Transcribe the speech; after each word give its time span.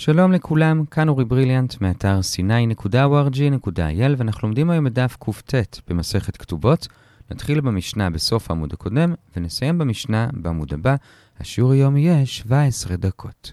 שלום 0.00 0.32
לכולם, 0.32 0.84
כאן 0.86 1.08
אורי 1.08 1.24
בריליאנט 1.24 1.80
מאתר 1.80 2.20
sny.org.il 2.20 4.14
ואנחנו 4.16 4.48
לומדים 4.48 4.70
היום 4.70 4.86
את 4.86 4.92
דף 4.92 5.16
קט 5.16 5.78
במסכת 5.88 6.36
כתובות. 6.36 6.88
נתחיל 7.30 7.60
במשנה 7.60 8.10
בסוף 8.10 8.50
העמוד 8.50 8.72
הקודם 8.72 9.14
ונסיים 9.36 9.78
במשנה 9.78 10.28
בעמוד 10.32 10.74
הבא. 10.74 10.96
השיעור 11.40 11.72
היום 11.72 11.96
יהיה 11.96 12.26
17 12.26 12.96
דקות. 12.96 13.52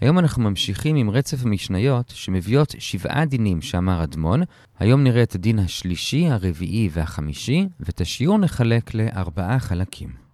היום 0.00 0.18
אנחנו 0.18 0.42
ממשיכים 0.42 0.96
עם 0.96 1.10
רצף 1.10 1.44
המשניות 1.44 2.12
שמביאות 2.14 2.74
שבעה 2.78 3.24
דינים 3.24 3.62
שאמר 3.62 4.04
אדמון. 4.04 4.42
היום 4.78 5.04
נראה 5.04 5.22
את 5.22 5.34
הדין 5.34 5.58
השלישי, 5.58 6.28
הרביעי 6.28 6.88
והחמישי, 6.92 7.68
ואת 7.80 8.00
השיעור 8.00 8.38
נחלק 8.38 8.94
לארבעה 8.94 9.58
חלקים. 9.58 10.27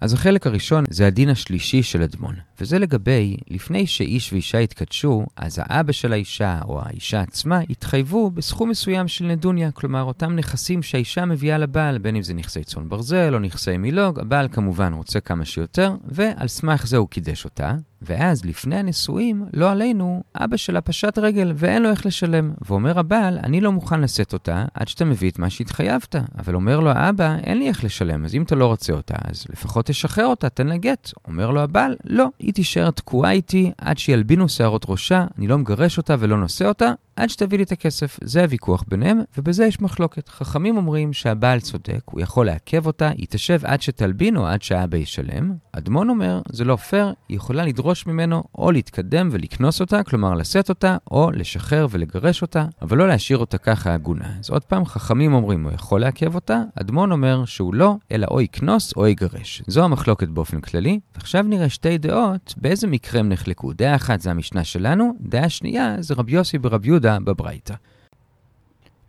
אז 0.00 0.12
החלק 0.12 0.46
הראשון 0.46 0.84
זה 0.90 1.06
הדין 1.06 1.28
השלישי 1.28 1.82
של 1.82 2.02
אדמון, 2.02 2.34
וזה 2.60 2.78
לגבי, 2.78 3.36
לפני 3.48 3.86
שאיש 3.86 4.32
ואישה 4.32 4.60
יתקדשו, 4.60 5.26
אז 5.36 5.60
האבא 5.62 5.92
של 5.92 6.12
האישה 6.12 6.60
או 6.64 6.80
האישה 6.82 7.20
עצמה 7.20 7.60
יתחייבו 7.68 8.30
בסכום 8.30 8.70
מסוים 8.70 9.08
של 9.08 9.24
נדוניה, 9.24 9.70
כלומר 9.70 10.02
אותם 10.02 10.36
נכסים 10.36 10.82
שהאישה 10.82 11.24
מביאה 11.24 11.58
לבעל, 11.58 11.98
בין 11.98 12.16
אם 12.16 12.22
זה 12.22 12.34
נכסי 12.34 12.64
צאן 12.64 12.88
ברזל 12.88 13.34
או 13.34 13.38
נכסי 13.38 13.76
מילוג, 13.76 14.20
הבעל 14.20 14.48
כמובן 14.48 14.92
רוצה 14.92 15.20
כמה 15.20 15.44
שיותר, 15.44 15.94
ועל 16.04 16.48
סמך 16.48 16.86
זה 16.86 16.96
הוא 16.96 17.08
קידש 17.08 17.44
אותה, 17.44 17.74
ואז 18.02 18.44
לפני 18.44 18.76
הנישואים, 18.76 19.44
לא 19.52 19.70
עלינו, 19.70 20.22
אבא 20.36 20.56
שלה 20.56 20.80
פשט 20.80 21.18
רגל 21.18 21.52
ואין 21.56 21.82
לו 21.82 21.90
איך 21.90 22.06
לשלם. 22.06 22.52
ואומר 22.68 22.98
הבעל, 22.98 23.38
אני 23.44 23.60
לא 23.60 23.72
מוכן 23.72 24.00
לשאת 24.00 24.32
אותה 24.32 24.64
עד 24.74 24.88
שאתה 24.88 25.04
מביא 25.04 25.30
את 25.30 25.38
מה 25.38 25.50
שהתחייבת. 25.50 26.16
אבל 26.38 26.54
אומר 26.54 26.80
לו 26.80 26.90
האבא, 26.90 27.36
אין 27.44 27.58
לי 27.58 27.68
איך 27.68 27.84
לשלם, 27.84 28.24
אז 28.24 28.34
אם 28.34 28.42
אתה 28.42 28.54
לא 28.54 28.66
רוצה 28.66 28.92
אותה, 28.92 29.14
אז 29.18 29.44
לפחות 29.50 29.86
תשחרר 29.86 30.26
אותה, 30.26 30.48
תן 30.48 30.66
לה 30.66 30.76
גט. 30.76 31.10
אומר 31.28 31.50
לו 31.50 31.60
הבעל, 31.60 31.96
לא, 32.04 32.26
היא 32.38 32.52
תישאר 32.52 32.90
תקועה 32.90 33.30
איתי 33.30 33.72
עד 33.78 33.98
שילבינו 33.98 34.48
שערות 34.48 34.86
ראשה, 34.88 35.26
אני 35.38 35.46
לא 35.46 35.58
מגרש 35.58 35.98
אותה 35.98 36.16
ולא 36.18 36.36
נושא 36.36 36.68
אותה, 36.68 36.92
עד 37.16 37.30
שתביא 37.30 37.58
לי 37.58 37.64
את 37.64 37.72
הכסף. 37.72 38.18
זה 38.24 38.42
הוויכוח 38.42 38.84
ביניהם, 38.88 39.20
ובזה 39.38 39.64
יש 39.64 39.80
מחלוקת. 39.80 40.28
חכמים 40.28 40.76
אומרים 40.76 41.12
שהבעל 41.12 41.60
צודק, 41.60 42.00
הוא 42.04 42.20
יכול 42.20 42.46
לעכב 42.46 42.86
אותה, 42.86 43.08
היא 43.08 43.26
תשב 43.30 43.60
עד 43.64 43.82
שתלבין 43.82 44.36
או 44.36 44.46
עד 44.46 44.62
שהאבא 44.62 44.96
ישלם. 44.96 45.54
אדמון 45.72 46.10
אומר, 46.10 46.40
זה 46.52 46.64
לא 46.64 46.76
פייר, 46.76 47.12
היא 47.28 47.36
יכולה 47.36 47.64
לדרוש 47.64 48.06
ממנו 48.06 48.44
או 48.58 48.72
להתקדם 48.72 49.28
ולקנוס 49.32 49.80
אותה, 49.80 50.02
כלומר 50.02 50.34
לשאת 50.34 50.68
אותה, 50.68 50.96
או 51.10 51.30
לשחרר 51.30 51.86
ולגרש 51.90 52.42
אותה, 52.42 52.64
אבל 52.82 52.98
לא 52.98 53.08
להשאיר 53.08 53.38
אותה 53.38 53.58
ככה 53.58 53.94
עגונה. 53.94 54.38
אז 54.40 54.50
עוד 54.50 54.64
פעם, 54.64 54.84
חכמים 54.84 55.34
אומרים, 55.34 55.64
הוא 55.64 55.72
יכול 55.72 56.00
לעכב 56.00 56.34
אותה, 56.34 56.62
אדמון 56.80 57.12
אומר 57.12 57.44
שהוא 57.44 57.74
לא, 57.74 57.94
אלא 58.12 58.26
או 58.30 58.40
יקנוס 58.40 58.92
או 58.96 59.06
יגרש. 59.06 59.62
זו 59.66 59.84
המחלוקת 59.84 60.28
באופן 60.28 60.60
כללי. 60.60 61.00
ועכשיו 61.14 61.42
נראה 61.42 61.68
שתי 61.68 61.98
דעות, 61.98 62.54
באיזה 62.56 62.86
מקרה 62.86 63.20
הם 63.20 63.28
נחלקו. 63.28 63.72
דעה 63.72 63.94
אחת 63.94 64.20
זה 64.20 64.30
המשנה 64.30 64.64
שלנו, 64.64 65.12
דעה 65.20 65.48
שנייה 65.48 65.96
זה 66.00 66.14
רבי 66.14 66.32
יוסי 66.32 66.58
ברבי 66.58 66.88
יהודה 66.88 67.05
יהודה 67.06 67.24
בברייתא. 67.24 67.74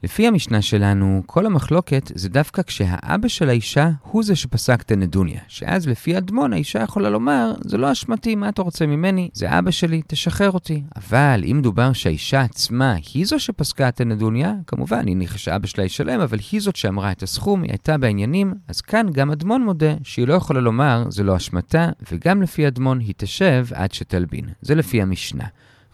לפי 0.04 0.28
המשנה 0.28 0.62
שלנו, 0.62 1.24
כל 1.26 1.46
המחלוקת 1.46 2.12
זה 2.16 2.30
דווקא 2.30 2.62
כשהאבא 2.62 3.28
של 3.28 3.50
האישה 3.50 3.90
הוא 4.02 4.24
זה 4.24 4.36
שפסק 4.36 4.82
את 4.82 4.92
הנדוניה. 4.92 5.42
שאז 5.48 5.88
לפי 5.88 6.18
אדמון 6.18 6.54
האישה 6.54 6.80
יכולה 6.80 7.10
לומר, 7.10 7.54
זה 7.62 7.78
לא 7.78 7.92
אשמתי, 7.92 8.36
מה 8.36 8.50
אתה 8.50 8.62
רוצה 8.62 8.86
ממני? 8.86 9.30
זה 9.34 9.60
אבא 9.60 9.72
שלי, 9.72 10.02
תשחרר 10.08 10.52
אותי. 10.52 10.84
אבל 10.96 11.44
אם 11.46 11.60
דובר 11.64 11.94
שהאישה 11.94 12.42
עצמה 12.42 12.96
היא 13.14 13.26
זו 13.26 13.40
שפסקה 13.40 13.90
את 13.90 14.02
הנדוניה, 14.02 14.54
כמובן, 14.68 15.08
היא 15.08 15.18
ניחא 15.18 15.38
שאבא 15.38 15.68
שלה 15.68 15.84
ישלם, 15.86 16.20
אבל 16.20 16.38
היא 16.52 16.62
זאת 16.62 16.76
שאמרה 16.76 17.12
את 17.12 17.24
הסכום, 17.24 17.62
היא 17.62 17.72
הייתה 17.72 17.98
בעניינים, 17.98 18.54
אז 18.68 18.82
כאן 18.82 19.08
גם 19.12 19.32
אדמון 19.32 19.64
מודה 19.64 19.94
שהיא 20.04 20.28
לא 20.28 20.34
יכולה 20.34 20.60
לומר, 20.60 21.04
זה 21.10 21.24
לא 21.24 21.38
אשמתה, 21.38 21.90
וגם 22.12 22.42
לפי 22.42 22.68
אדמון 22.68 23.00
היא 23.00 23.14
תשב 23.18 23.66
עד 23.74 23.92
שתלבין. 23.92 24.46
זה 24.62 24.76
לפי 24.76 25.02
המשנה. 25.02 25.46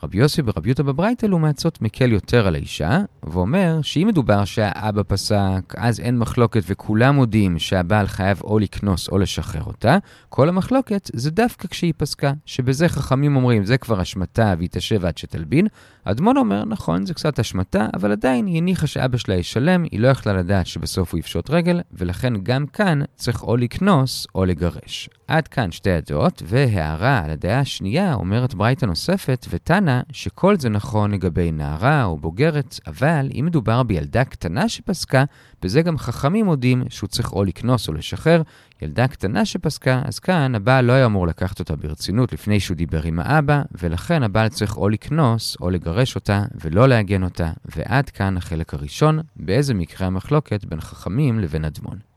רבי 0.04 0.18
יוסי 0.18 0.42
ברבי 0.42 0.70
יהודה 0.70 0.84
בברייתא 0.84 1.26
לעומת 1.26 1.60
זאת 1.60 1.82
מקל 1.82 2.12
יותר 2.12 2.48
על 2.48 2.56
האישה, 2.56 3.00
ואומר 3.24 3.80
שאם 3.82 4.08
מדובר 4.08 4.46
שהאבא 4.46 5.02
פסק, 5.08 5.74
אז 5.78 6.00
אין 6.00 6.18
מחלוקת 6.18 6.64
וכולם 6.68 7.16
מודים 7.16 7.60
שהבעל 7.60 8.08
חייב 8.08 8.42
או 8.44 8.60
לקנוס 8.60 9.10
או 9.10 9.18
לשחרר 9.18 9.64
אותה, 9.64 9.98
כל 10.30 10.50
המחלוקת 10.50 11.10
זה 11.14 11.32
דווקא 11.32 11.68
כשהיא 11.68 11.94
פסקה, 11.98 12.34
שבזה 12.46 12.90
חכמים 12.90 13.36
אומרים 13.36 13.66
זה 13.66 13.78
כבר 13.78 14.02
אשמתה 14.02 14.54
והיא 14.58 14.70
תשב 14.72 15.06
עד 15.06 15.18
שתלבין. 15.18 15.68
אדמון 16.04 16.38
אומר, 16.38 16.66
נכון, 16.66 17.06
זה 17.06 17.14
קצת 17.14 17.40
אשמתה, 17.40 17.88
אבל 17.94 18.12
עדיין 18.12 18.46
היא 18.46 18.58
הניחה 18.58 18.88
שאבא 18.88 19.18
שלה 19.18 19.36
ישלם, 19.36 19.84
היא 19.92 20.00
לא 20.00 20.08
יכלה 20.08 20.34
לדעת 20.34 20.68
שבסוף 20.68 21.12
הוא 21.12 21.20
יפשוט 21.20 21.50
רגל, 21.50 21.82
ולכן 21.92 22.34
גם 22.44 22.66
כאן 22.66 23.00
צריך 23.16 23.44
או 23.44 23.58
לקנוס 23.58 24.28
או 24.36 24.46
לגרש. 24.46 25.10
עד 25.28 25.48
כאן 25.48 25.72
שתי 25.72 25.92
הדעות, 25.92 26.44
והערה 26.46 27.20
על 27.24 27.30
הדעה 27.30 27.60
השנייה 27.60 28.14
אומרת 28.14 28.56
ברייתא 28.56 28.86
נוספת, 28.86 29.46
ותנא 29.50 29.93
שכל 30.12 30.58
זה 30.60 30.70
נכון 30.70 31.12
לגבי 31.12 31.52
נערה 31.52 32.04
או 32.04 32.18
בוגרת, 32.18 32.80
אבל 32.88 33.30
אם 33.40 33.46
מדובר 33.46 33.84
בילדה 33.84 34.24
קטנה 34.24 34.70
שפסקה, 34.70 35.24
בזה 35.62 35.82
גם 35.82 35.98
חכמים 35.98 36.46
מודים 36.46 36.84
שהוא 36.90 37.08
צריך 37.08 37.34
או 37.34 37.44
לקנוס 37.44 37.88
או 37.88 37.94
לשחרר. 37.94 38.42
ילדה 38.82 39.08
קטנה 39.08 39.46
שפסקה, 39.46 40.02
אז 40.06 40.20
כאן 40.20 40.56
הבעל 40.56 40.86
לא 40.86 40.94
היה 40.94 41.06
אמור 41.06 41.28
לקחת 41.28 41.60
אותה 41.60 41.76
ברצינות 41.76 42.34
לפני 42.34 42.60
שהוא 42.60 42.78
דיבר 42.78 43.04
עם 43.04 43.20
האבא, 43.20 43.62
ולכן 43.82 44.24
הבעל 44.24 44.50
צריך 44.50 44.78
או 44.78 44.90
לקנוס 44.90 45.58
או 45.62 45.70
לגרש 45.70 46.16
אותה 46.16 46.44
ולא 46.62 46.88
לעגן 46.88 47.24
אותה. 47.24 47.52
ועד 47.76 48.10
כאן 48.10 48.38
החלק 48.38 48.74
הראשון, 48.74 49.20
באיזה 49.36 49.74
מקרה 49.74 50.08
המחלוקת 50.08 50.66
בין 50.66 50.82
חכמים 50.82 51.40
לבין 51.40 51.66
אדמון. 51.66 52.13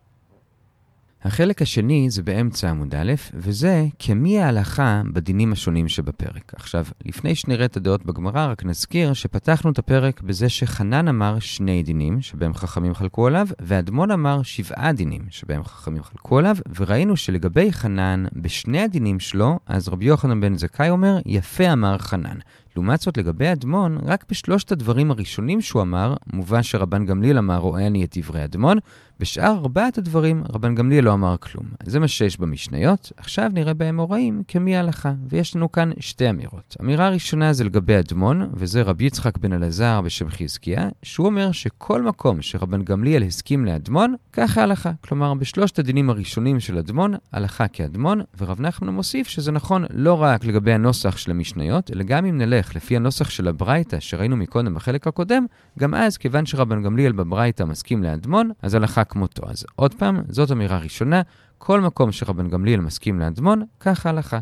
החלק 1.27 1.63
השני 1.63 2.11
זה 2.11 2.23
באמצע 2.23 2.71
עמוד 2.71 2.95
א', 2.95 3.13
וזה 3.35 3.87
כמי 3.99 4.41
ההלכה 4.41 5.03
בדינים 5.13 5.53
השונים 5.53 5.89
שבפרק. 5.89 6.53
עכשיו, 6.57 6.85
לפני 7.07 7.35
שנראה 7.35 7.65
את 7.65 7.77
הדעות 7.77 8.07
בגמרא, 8.07 8.47
רק 8.47 8.65
נזכיר 8.65 9.13
שפתחנו 9.13 9.71
את 9.71 9.79
הפרק 9.79 10.21
בזה 10.21 10.49
שחנן 10.49 11.09
אמר 11.09 11.39
שני 11.39 11.83
דינים 11.83 12.21
שבהם 12.21 12.55
חכמים 12.55 12.95
חלקו 12.95 13.27
עליו, 13.27 13.49
ואדמון 13.61 14.11
אמר 14.11 14.43
שבעה 14.43 14.93
דינים 14.93 15.23
שבהם 15.31 15.65
חכמים 15.65 16.03
חלקו 16.03 16.39
עליו, 16.39 16.57
וראינו 16.79 17.17
שלגבי 17.17 17.73
חנן, 17.73 18.25
בשני 18.33 18.81
הדינים 18.81 19.21
שלו, 19.21 19.59
אז 19.67 19.89
רבי 19.89 20.05
יוחנן 20.05 20.41
בן 20.41 20.55
זכאי 20.55 20.91
אומר, 20.91 21.19
יפה 21.27 21.73
אמר 21.73 21.99
חנן. 21.99 22.39
לעומת 22.77 23.01
זאת, 23.01 23.19
לגבי 23.19 23.53
אדמון, 23.53 23.99
רק 24.03 24.25
בשלושת 24.31 24.73
הדברים 24.73 25.11
הראשונים 25.11 25.61
שהוא 25.61 25.83
אמר, 25.83 26.15
מובא 26.33 26.63
שרבן 26.63 27.07
גמליאל 27.07 27.39
אמר, 27.39 27.59
רואה 27.59 27.87
אני 27.87 28.05
את 28.05 28.19
דברי 28.19 28.45
אדמון, 28.45 28.79
בשאר 29.21 29.51
ארבעת 29.51 29.99
הדברים, 29.99 30.43
רבן 30.53 30.75
גמליאל 30.75 31.05
לא 31.05 31.13
אמר 31.13 31.37
כלום. 31.37 31.67
זה 31.83 32.01
מה 32.01 32.09
שיש 32.09 32.41
במשניות, 32.41 33.13
עכשיו 33.17 33.51
נראה 33.55 33.75
באמוראים 33.75 34.43
כמי 34.49 34.77
ההלכה, 34.77 35.13
ויש 35.29 35.57
לנו 35.57 35.73
כאן 35.73 35.91
שתי 36.01 36.31
אמירות. 36.31 36.77
אמירה 36.81 37.09
ראשונה 37.09 37.53
זה 37.53 37.65
לגבי 37.65 37.99
אדמון, 37.99 38.51
וזה 38.55 38.83
רבי 38.83 39.05
יצחק 39.05 39.39
בן 39.39 39.53
אלעזר 39.53 40.01
בשם 40.01 40.29
חזקיה, 40.29 40.89
שהוא 41.03 41.27
אומר 41.27 41.53
שכל 41.53 42.03
מקום 42.03 42.43
שרבן 42.43 42.83
גמליאל 42.83 43.23
הסכים 43.23 43.65
לאדמון, 43.65 44.15
ככה 44.33 44.61
ההלכה. 44.61 44.93
כלומר, 45.01 45.35
בשלושת 45.35 45.79
הדינים 45.79 46.11
הראשונים 46.11 46.61
של 46.61 46.79
אדמון, 46.79 47.15
הלכה 47.33 47.69
כאדמון, 47.69 48.21
ורב 48.39 48.61
נחמן 48.61 48.89
מוסיף 48.89 49.29
שזה 49.29 49.53
נכון 49.53 49.85
לא 49.91 50.23
רק 50.23 50.45
לגבי 50.45 50.73
הנוסח 50.73 51.17
של 51.17 51.31
המשניות, 51.31 51.91
אלא 51.91 52.05
גם 52.05 52.27
אם 52.27 52.39
נלך 52.39 52.66
לפי 52.75 52.97
הנוסח 52.97 53.31
של 53.31 53.49
הברייתא 53.49 54.01
שראינו 54.01 54.37
מקודם 54.37 54.75
בחלק 54.75 55.07
הקודם, 55.07 55.47
גם 55.79 55.95
אז, 55.95 56.17
כיוון 56.17 56.47
שרבן 56.47 56.83
גמליאל 56.83 57.13
בברייתא 57.13 57.63
מסכים 57.63 58.03
לאדמון, 58.03 58.51
אז 58.63 58.75
הלכה 58.75 59.05
כמותו. 59.05 59.51
אז 59.51 59.67
עוד 59.77 59.95
פעם, 59.95 60.23
זאת 60.29 60.53
אמירה 60.53 60.79
ראשונה, 60.79 61.23
כל 61.59 61.81
מקום 61.81 62.13
שרבן 62.13 62.49
גמליאל 62.49 62.81
מסכים 62.81 63.19
לאדמון, 63.19 63.63
כך 63.81 64.07
ההלכה. 64.07 64.39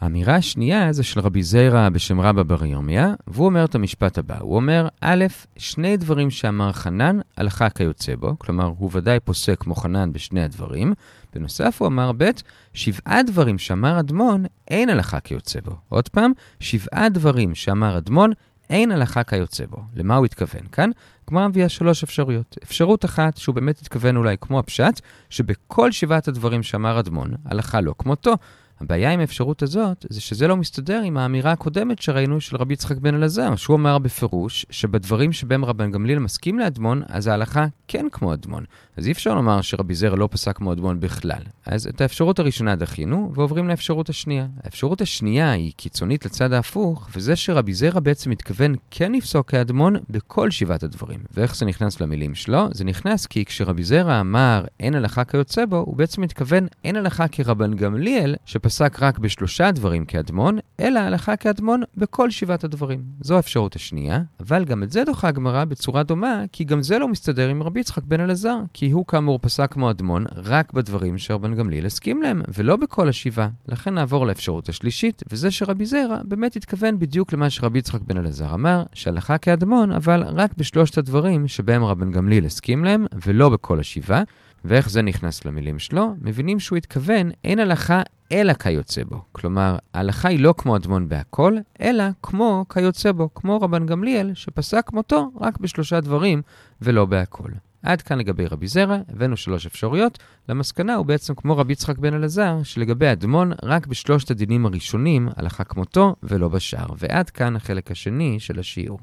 האמירה 0.00 0.34
השנייה 0.34 0.92
זה 0.92 1.02
של 1.02 1.20
רבי 1.20 1.42
זיירא 1.42 1.88
בשם 1.88 2.20
רבא 2.20 2.42
בר 2.42 2.64
ירמיה, 2.64 3.14
והוא 3.26 3.46
אומר 3.46 3.64
את 3.64 3.74
המשפט 3.74 4.18
הבא. 4.18 4.38
הוא 4.40 4.56
אומר, 4.56 4.88
א', 5.00 5.24
שני 5.56 5.96
דברים 5.96 6.30
שאמר 6.30 6.72
חנן, 6.72 7.18
הלכה 7.36 7.70
כיוצא 7.70 8.14
בו, 8.16 8.38
כלומר, 8.38 8.72
הוא 8.78 8.90
ודאי 8.92 9.20
פוסק 9.20 9.60
כמו 9.60 9.74
חנן 9.74 10.12
בשני 10.12 10.42
הדברים. 10.44 10.94
בנוסף, 11.34 11.76
הוא 11.78 11.88
אמר 11.88 12.12
ב', 12.16 12.30
שבעה 12.74 13.22
דברים 13.22 13.58
שאמר 13.58 14.00
אדמון, 14.00 14.44
אין 14.68 14.88
הלכה 14.88 15.20
כיוצא 15.20 15.60
בו. 15.60 15.76
עוד 15.88 16.08
פעם, 16.08 16.32
שבעה 16.60 17.08
דברים 17.08 17.54
שאמר 17.54 17.98
אדמון, 17.98 18.32
אין 18.70 18.92
הלכה 18.92 19.24
כיוצא 19.24 19.66
בו. 19.66 19.76
למה 19.96 20.16
הוא 20.16 20.24
התכוון 20.24 20.62
כאן? 20.72 20.90
הגמרא 21.28 21.48
מביאה 21.48 21.68
שלוש 21.68 22.02
אפשרויות. 22.02 22.56
אפשרות 22.62 23.04
אחת, 23.04 23.36
שהוא 23.36 23.54
באמת 23.54 23.78
התכוון 23.78 24.16
אולי 24.16 24.36
כמו 24.40 24.58
הפשט, 24.58 25.00
שבכל 25.30 25.92
שבעת 25.92 26.28
הדברים 26.28 26.62
שאמר 26.62 27.00
אדמון, 27.00 27.30
הלכה 27.44 27.80
לא 27.80 27.94
כמותו. 27.98 28.34
הבעיה 28.80 29.10
עם 29.10 29.20
האפשרות 29.20 29.62
הזאת, 29.62 30.06
זה 30.10 30.20
שזה 30.20 30.48
לא 30.48 30.56
מסתדר 30.56 31.02
עם 31.04 31.16
האמירה 31.16 31.52
הקודמת 31.52 32.02
שראינו 32.02 32.40
של 32.40 32.56
רבי 32.56 32.74
יצחק 32.74 32.96
בן 32.96 33.14
אלעזר, 33.14 33.56
שהוא 33.56 33.76
אמר 33.76 33.98
בפירוש 33.98 34.66
שבדברים 34.70 35.32
שבהם 35.32 35.64
רבן 35.64 35.90
גמליאל 35.90 36.18
מסכים 36.18 36.58
לאדמון, 36.58 37.02
אז 37.08 37.26
ההלכה 37.26 37.66
כן 37.88 38.06
כמו 38.12 38.34
אדמון. 38.34 38.64
אז 38.98 39.06
אי 39.06 39.12
אפשר 39.12 39.34
לומר 39.34 39.60
שרבי 39.60 39.94
זרע 39.94 40.16
לא 40.16 40.28
פסק 40.30 40.60
מאדמון 40.60 41.00
בכלל. 41.00 41.42
אז 41.66 41.86
את 41.86 42.00
האפשרות 42.00 42.38
הראשונה 42.38 42.76
דחינו, 42.76 43.32
ועוברים 43.34 43.68
לאפשרות 43.68 44.08
השנייה. 44.08 44.46
האפשרות 44.64 45.00
השנייה 45.00 45.50
היא 45.50 45.72
קיצונית 45.76 46.26
לצד 46.26 46.52
ההפוך, 46.52 47.08
וזה 47.16 47.36
שרבי 47.36 47.74
זרע 47.74 48.00
בעצם 48.00 48.30
מתכוון 48.30 48.74
כן 48.90 49.12
לפסוק 49.12 49.50
כאדמון 49.50 49.96
בכל 50.10 50.50
שבעת 50.50 50.82
הדברים. 50.82 51.20
ואיך 51.34 51.56
זה 51.56 51.66
נכנס 51.66 52.00
למילים 52.00 52.34
שלו? 52.34 52.68
זה 52.72 52.84
נכנס 52.84 53.26
כי 53.26 53.44
כשרבי 53.44 53.84
זרע 53.84 54.20
אמר 54.20 54.64
אין 54.80 54.94
הלכה 54.94 55.24
כיוצא 55.24 55.66
בו, 55.66 55.76
הוא 55.76 55.96
בעצם 55.96 56.22
מתכוון 56.22 56.66
אין 56.84 56.96
הלכה 56.96 57.28
כרבן 57.28 57.74
גמליאל, 57.74 58.34
שפסק 58.46 59.02
רק 59.02 59.18
בשלושה 59.18 59.70
דברים 59.70 60.04
כאדמון, 60.04 60.58
אלא 60.80 61.00
הלכה 61.00 61.36
כאדמון 61.36 61.82
בכל 61.96 62.30
שבעת 62.30 62.64
הדברים. 62.64 63.02
זו 63.20 63.36
האפשרות 63.36 63.76
השנייה, 63.76 64.20
אבל 64.40 64.64
גם 64.64 64.82
את 64.82 64.92
זה 64.92 65.04
דוחה 65.04 65.28
הגמרא 65.28 65.64
בצורה 65.64 66.02
דומה, 66.02 66.44
כי 66.52 66.64
גם 66.64 66.82
זה 66.82 66.98
לא 66.98 67.08
מסתדר 67.08 67.48
עם 67.48 67.62
רבי 67.62 67.80
יצחק 67.80 68.02
בן 68.02 68.20
אלעזר, 68.20 68.58
כי 68.72 68.87
הוא 68.90 69.06
כאמור 69.06 69.38
פסק 69.42 69.72
כמו 69.72 69.90
אדמון 69.90 70.24
רק 70.36 70.72
בדברים 70.72 71.18
שרבן 71.18 71.54
גמליאל 71.54 71.86
הסכים 71.86 72.22
להם, 72.22 72.42
ולא 72.54 72.76
בכל 72.76 73.08
השבעה. 73.08 73.48
לכן 73.68 73.94
נעבור 73.94 74.26
לאפשרות 74.26 74.68
השלישית, 74.68 75.22
וזה 75.32 75.50
שרבי 75.50 75.86
זרע 75.86 76.18
באמת 76.24 76.56
התכוון 76.56 76.98
בדיוק 76.98 77.32
למה 77.32 77.50
שרבי 77.50 77.78
יצחק 77.78 78.00
בן 78.00 78.16
אלעזר 78.16 78.54
אמר, 78.54 78.82
שהלכה 78.92 79.38
כאדמון, 79.38 79.92
אבל 79.92 80.22
רק 80.22 80.50
בשלושת 80.56 80.98
הדברים 80.98 81.48
שבהם 81.48 81.84
רבן 81.84 82.10
גמליאל 82.10 82.44
הסכים 82.44 82.84
להם, 82.84 83.06
ולא 83.26 83.48
בכל 83.48 83.80
השבעה. 83.80 84.22
ואיך 84.64 84.90
זה 84.90 85.02
נכנס 85.02 85.44
למילים 85.44 85.78
שלו? 85.78 86.14
מבינים 86.20 86.60
שהוא 86.60 86.76
התכוון, 86.76 87.30
אין 87.44 87.58
הלכה 87.58 88.02
אלא 88.32 88.52
כיוצא 88.52 89.04
בו. 89.04 89.22
כלומר, 89.32 89.76
ההלכה 89.94 90.28
היא 90.28 90.40
לא 90.40 90.54
כמו 90.58 90.76
אדמון 90.76 91.08
בהכל, 91.08 91.56
אלא 91.80 92.04
כמו 92.22 92.64
כיוצא 92.72 93.12
בו, 93.12 93.34
כמו 93.34 93.60
רבן 93.60 93.86
גמליאל, 93.86 94.34
שפסק 94.34 94.92
מותו 94.92 95.30
רק 95.40 95.58
בשלושה 95.58 96.00
דברים 96.00 96.42
ולא 96.82 97.04
בהכל. 97.04 97.50
עד 97.82 98.02
כאן 98.02 98.18
לגבי 98.18 98.46
רבי 98.46 98.66
זרע, 98.66 98.96
הבאנו 99.08 99.36
שלוש 99.36 99.66
אפשרויות. 99.66 100.18
למסקנה 100.48 100.94
הוא 100.94 101.06
בעצם 101.06 101.34
כמו 101.34 101.56
רבי 101.56 101.72
יצחק 101.72 101.98
בן 101.98 102.14
אלעזר, 102.14 102.62
שלגבי 102.62 103.12
אדמון 103.12 103.52
רק 103.62 103.86
בשלושת 103.86 104.30
הדינים 104.30 104.66
הראשונים, 104.66 105.28
הלכה 105.36 105.64
כמותו 105.64 106.16
ולא 106.22 106.48
בשאר. 106.48 106.86
ועד 106.98 107.30
כאן 107.30 107.56
החלק 107.56 107.90
השני 107.90 108.40
של 108.40 108.58
השיעור. 108.58 109.00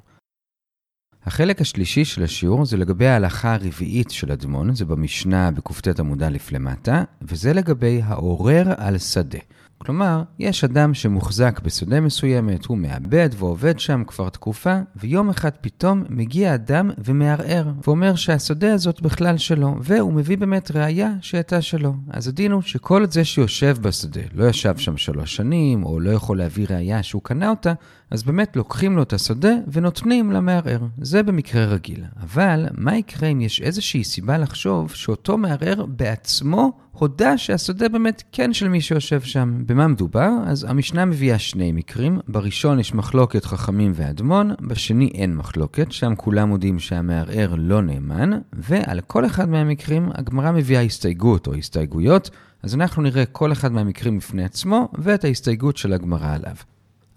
החלק 1.25 1.61
השלישי 1.61 2.05
של 2.05 2.23
השיעור 2.23 2.65
זה 2.65 2.77
לגבי 2.77 3.07
ההלכה 3.07 3.53
הרביעית 3.53 4.11
של 4.11 4.31
אדמון, 4.31 4.75
זה 4.75 4.85
במשנה 4.85 5.51
בקט 5.51 5.99
עמוד 5.99 6.23
א' 6.23 6.37
למטה, 6.51 7.03
וזה 7.21 7.53
לגבי 7.53 8.01
העורר 8.03 8.73
על 8.77 8.97
שדה. 8.97 9.39
כלומר, 9.85 10.23
יש 10.39 10.63
אדם 10.63 10.93
שמוחזק 10.93 11.59
בשדה 11.63 11.99
מסוימת, 11.99 12.65
הוא 12.65 12.77
מאבד 12.77 13.29
ועובד 13.37 13.79
שם 13.79 14.03
כבר 14.07 14.29
תקופה, 14.29 14.79
ויום 14.95 15.29
אחד 15.29 15.49
פתאום 15.61 16.03
מגיע 16.09 16.55
אדם 16.55 16.91
ומערער, 16.97 17.71
ואומר 17.87 18.15
שהשדה 18.15 18.73
הזאת 18.73 19.01
בכלל 19.01 19.37
שלו, 19.37 19.75
והוא 19.81 20.13
מביא 20.13 20.37
באמת 20.37 20.71
ראייה 20.71 21.11
שהייתה 21.21 21.61
שלו. 21.61 21.93
אז 22.09 22.27
הדין 22.27 22.51
הוא 22.51 22.61
שכל 22.61 23.05
זה 23.09 23.23
שיושב 23.23 23.77
בשדה, 23.81 24.21
לא 24.33 24.49
ישב 24.49 24.77
שם 24.77 24.97
שלוש 24.97 25.35
שנים, 25.35 25.83
או 25.83 25.99
לא 25.99 26.11
יכול 26.11 26.37
להביא 26.37 26.67
ראייה 26.69 27.03
שהוא 27.03 27.21
קנה 27.21 27.49
אותה, 27.49 27.73
אז 28.11 28.23
באמת 28.23 28.55
לוקחים 28.55 28.95
לו 28.95 29.03
את 29.03 29.13
השדה 29.13 29.53
ונותנים 29.71 30.31
למערער. 30.31 30.79
זה 31.01 31.23
במקרה 31.23 31.65
רגיל. 31.65 32.03
אבל 32.21 32.65
מה 32.77 32.97
יקרה 32.97 33.29
אם 33.29 33.41
יש 33.41 33.61
איזושהי 33.61 34.03
סיבה 34.03 34.37
לחשוב 34.37 34.91
שאותו 34.91 35.37
מערער 35.37 35.85
בעצמו 35.85 36.71
הודה 36.97 37.37
שהשדה 37.37 37.89
באמת 37.89 38.23
כן 38.31 38.53
של 38.53 38.69
מי 38.69 38.81
שיושב 38.81 39.21
שם. 39.21 39.63
במה 39.65 39.87
מדובר? 39.87 40.29
אז 40.45 40.63
המשנה 40.69 41.05
מביאה 41.05 41.39
שני 41.39 41.71
מקרים. 41.71 42.19
בראשון 42.27 42.79
יש 42.79 42.93
מחלוקת 42.93 43.45
חכמים 43.45 43.91
ואדמון, 43.95 44.51
בשני 44.61 45.11
אין 45.13 45.35
מחלוקת, 45.35 45.91
שם 45.91 46.15
כולם 46.15 46.49
מודים 46.49 46.79
שהמערער 46.79 47.55
לא 47.57 47.81
נאמן, 47.81 48.29
ועל 48.53 49.01
כל 49.01 49.25
אחד 49.25 49.49
מהמקרים 49.49 50.09
הגמרא 50.13 50.51
מביאה 50.51 50.81
הסתייגות 50.81 51.47
או 51.47 51.53
הסתייגויות, 51.53 52.29
אז 52.63 52.75
אנחנו 52.75 53.01
נראה 53.01 53.25
כל 53.25 53.51
אחד 53.51 53.71
מהמקרים 53.71 54.17
בפני 54.17 54.43
עצמו 54.43 54.89
ואת 54.97 55.23
ההסתייגות 55.23 55.77
של 55.77 55.93
הגמרא 55.93 56.35
עליו. 56.35 56.55